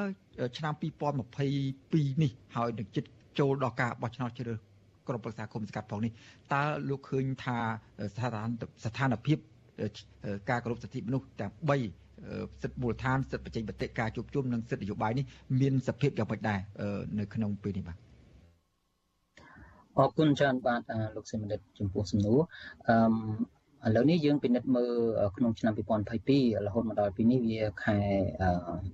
[0.58, 3.08] ឆ្នាំ2022នេះហើយនឹងចិត្ត
[3.38, 4.73] ចូលដល់ការបោះឆ្នោតជ្រើស
[5.09, 6.12] ក្រុមប្រឹក្សាគុំសង្កាត់ផងនេះ
[6.52, 7.59] តើលោកឃើញថា
[8.12, 8.48] ស្ថាន
[8.84, 9.38] ស្ថានភាព
[10.50, 11.52] ការគោរពសិទ្ធិមនុស្សទាំង
[12.02, 15.24] 3សិទ្ធិមូលដ្ឋានសិទ្ធិបច្ចេកវិទ្យាការជួបជុំនិងសិទ្ធិនយោបាយនេះ
[15.61, 16.61] មានសភាពយ៉ាងម៉េចដែរ
[17.18, 17.96] នៅក្នុងពេលនេះបាទ
[19.98, 20.80] អរគុណច្រើនបាទ
[21.16, 22.38] លោកសេមនិតចំពោះសំណួរ
[22.88, 22.96] អឺ
[23.87, 24.93] ឥឡូវនេះយើងពិនិត្យមើល
[25.37, 27.99] ក្នុងឆ្នាំ2022រហូតមកដល់ពេលនេះវាខែ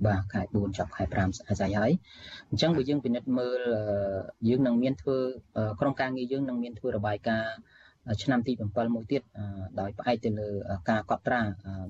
[0.06, 1.92] បាទខែ4ចាប់ខែ5អាសាយហើយ
[2.50, 3.60] អញ្ចឹងបើយើងពិនិត្យមើល
[4.48, 5.18] យើងនឹងមានធ្វើ
[5.80, 7.54] ក្រុមការងារយើងនឹងមានធ្វើរបាយការណ៍
[8.22, 9.22] ឆ្នាំទី7មួយទៀត
[9.80, 10.48] ដោយផ្អែកទៅលើ
[10.90, 11.40] ការកត់ត្រា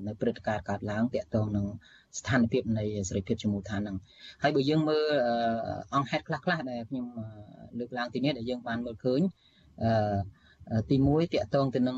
[0.07, 1.65] នៅព្រឹត្តិការណ៍កើតឡើងតាក់ទងនឹង
[2.19, 3.97] ស្ថានភាពនៃសេរីភាពជាមូលដ្ឋានហ្នឹង
[4.43, 5.05] ហើយបើយើងមើល
[5.95, 7.05] អង្គហេតុខ្លះខ្លះដែលខ្ញុំ
[7.79, 9.21] លើកឡើងទីនេះដែលយើងបានមើលឃើញ
[9.83, 9.91] អឺ
[10.89, 11.97] ទី1តកតងទៅនឹង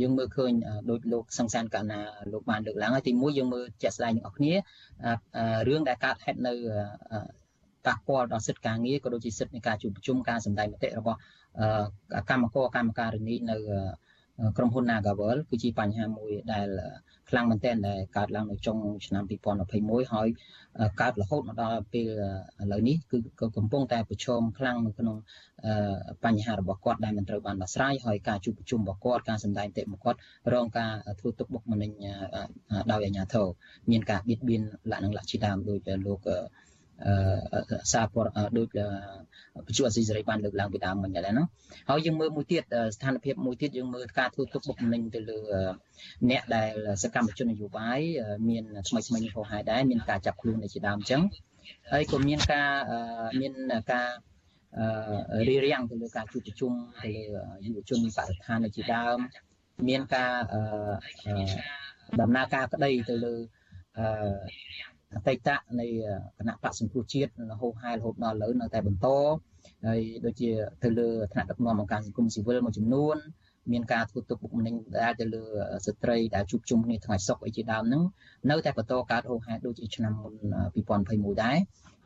[0.00, 0.52] យើងមើលឃើញ
[0.90, 2.00] ដោយលោកសង្សានកណា
[2.32, 4.52] លោកបានលើកឡើងហើយទី1យើងមើលជាក់ស្ដែងទាំងអស់គ្នា
[5.68, 6.54] រឿងដែលកើតហេតុនៅ
[7.86, 11.18] ប៉ះពាល់ដល់សិទ្ធិការងារក៏ដូចជាសិទ្ធិនៃការជួបប្រជុំការសម្ដែងមតិរបស់
[12.30, 13.56] កម្មករកម្មការិនីនៅ
[14.56, 16.68] ក្រុមហ៊ុន Nagavel គឺជាបញ្ហាមួយដែល
[17.30, 19.24] ខ្លាំងមែនទែនដែលកើតឡើងនៅចុងឆ្នាំ
[19.68, 20.28] 2021ហើយ
[21.00, 22.08] កើតរហូតមកដល់ពេល
[22.62, 23.18] ឥឡូវនេះគឺ
[23.56, 25.16] កំពុងតែប្រឈមខ្លាំងនៅក្នុង
[26.24, 30.18] បញ្ហារបស់គាត់ដែលមិនត្រូវបានដោះស្រាយហើយការជួបប្រជុំរបស់គាត់ការសម្ដែងតិរបស់គាត់
[30.52, 31.90] រងការធ្វើទុកបុកម្នេញ
[32.92, 33.46] ដោយអាជ្ញាធរ
[33.90, 36.20] មានការបៀតបៀនលក្ខណៈលក្ខជាដើមដោយលោក
[37.92, 38.68] សារព័ត៌ដូច
[39.66, 41.46] បញ្ជាអស៊ីសេរីបានលើកឡើងពីដើមមិញដែរហ្នឹង
[41.88, 42.62] ហើយយើងមើលមួយទៀត
[42.94, 45.38] ស្ថានភាពមួយទៀតយើងមើលការធ្វើទុកបុកម្នេញទៅលើ
[46.30, 46.72] អ្នកដែល
[47.02, 48.00] សកម្មជននយោបាយ
[48.48, 51.22] មានថ្មីថ្មីនេះហោហាយដែរមានការចាប់ខ្លួននៅជាដើមអញ្ចឹង
[51.92, 52.70] ហើយក៏មានការ
[53.40, 53.52] មាន
[53.92, 54.08] ការ
[55.48, 56.72] រៀបរៀងទៅលើការជួបប្រជុំ
[57.02, 59.18] ទៅលើយុវជនបរិស្ថាននៅជាដើម
[59.88, 60.32] មានការ
[62.20, 63.34] ដំណើរការក្តីទៅលើ
[65.14, 65.48] អតីត
[65.80, 65.86] នៃ
[66.38, 69.06] គណៈបកសង្គ្រោះជាតិរហូតហែរហូតដល់ឥឡូវនៅតែបន្ត
[69.86, 70.50] ហើយដូចជា
[70.82, 73.16] ទៅលើថ្នាក់ដឹកនាំអង្គការសង្គមស៊ីវិលមួយចំនួន
[73.72, 75.42] មានការធ្វើទុកបុកម្នេញដែលទៅលើ
[75.86, 78.02] ស្ត្រីដែលជួបជុំគ្នាថ្ងៃសុកអីជាដើមហ្នឹង
[78.50, 80.32] នៅតែបន្តកើតហូរហែដូចជាឆ្នាំមុន
[80.88, 81.56] 2021ដែរ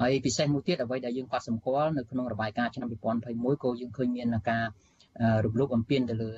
[0.00, 4.64] ហើយពិសេសមួយទៀតអ្វីដែលយើងកត់សម្គាល់នៅក្នុងរបាយការណ៍ឆ្នាំ2021ក៏យើងឃើញមានការ
[5.44, 6.30] រំលោភបំពានទៅលើ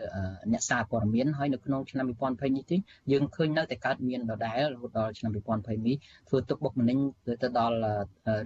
[0.53, 2.77] អ្នកសារព័ត៌មានហើយនៅក្នុងឆ្នាំ2020នេះទី
[3.12, 5.97] យើងឃើញនៅតែកើតមានដដែលរហូតដល់ឆ្នាំ2020នេះ
[6.29, 6.99] ធ្វើទុកបុកម្នេញ
[7.43, 7.77] ទៅដល់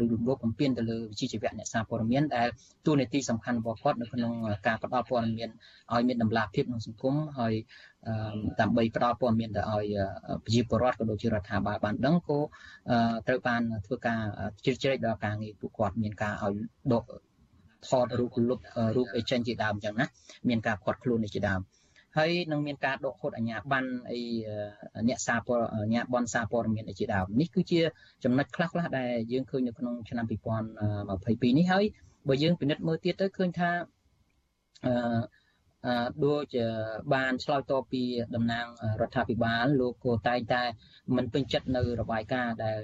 [0.02, 2.48] ឬរំលោភបំពានទៅលើវិជ្ជាជីវៈអ្នកសារព័ត៌មានដែល
[2.86, 4.32] ទូនាទីសំខាន់របស់គាត់នៅក្នុង
[4.66, 5.50] ការផ្តល់ព័ត៌មាន
[5.92, 7.54] ឲ្យមានតម្លាភាពក្នុងសង្គមហើយ
[8.60, 9.86] ដើម្បីផ្ដល់ព័ត៌មានទៅឲ្យ
[10.44, 12.38] ប្រជាពលរដ្ឋក៏ដូចជារដ្ឋាភិបាលបានដឹងក៏
[13.26, 14.20] ត្រូវបានធ្វើការ
[14.64, 16.54] ជ្រៀតជ្រែកដល់ការងារពួកគាត់មានការឲ្យ
[16.92, 17.04] ដក
[17.88, 18.58] ថតរូបលុប
[18.96, 20.06] រូបអីចេញជាដើមអញ្ចឹងណា
[20.48, 21.60] មានការខាត់ខ្លួននេះជាដើម
[22.16, 24.20] ហើយនឹងមានការដកហូតអាញាបានអី
[25.08, 27.80] អ្នកសារព័ត៌អាញាបនសារព័ត៌មានអីជាដើមនេះគឺជា
[28.24, 31.84] ចំណុចខ្លះខ្លះដែលយើងឃើញនៅក្នុងឆ្នាំ2022នេះហើយ
[32.28, 33.70] បើយើងពិនិត្យមើលទៀតទៅឃើញថា
[34.86, 36.56] អឺដូច
[37.14, 38.02] បានឆ្លើយតបពី
[38.34, 38.66] តំណាង
[39.00, 40.62] រដ្ឋាភិបាលលោកក៏តែងតែ
[41.16, 42.80] មិនពេញចិត្តនៅរបាយការណ៍ដែល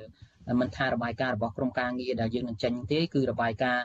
[0.61, 3.85] មិនថារបាយការណ៍របស់ក្រមការងារដែលយើងនឹងចេញទេគឺរបាយការណ៍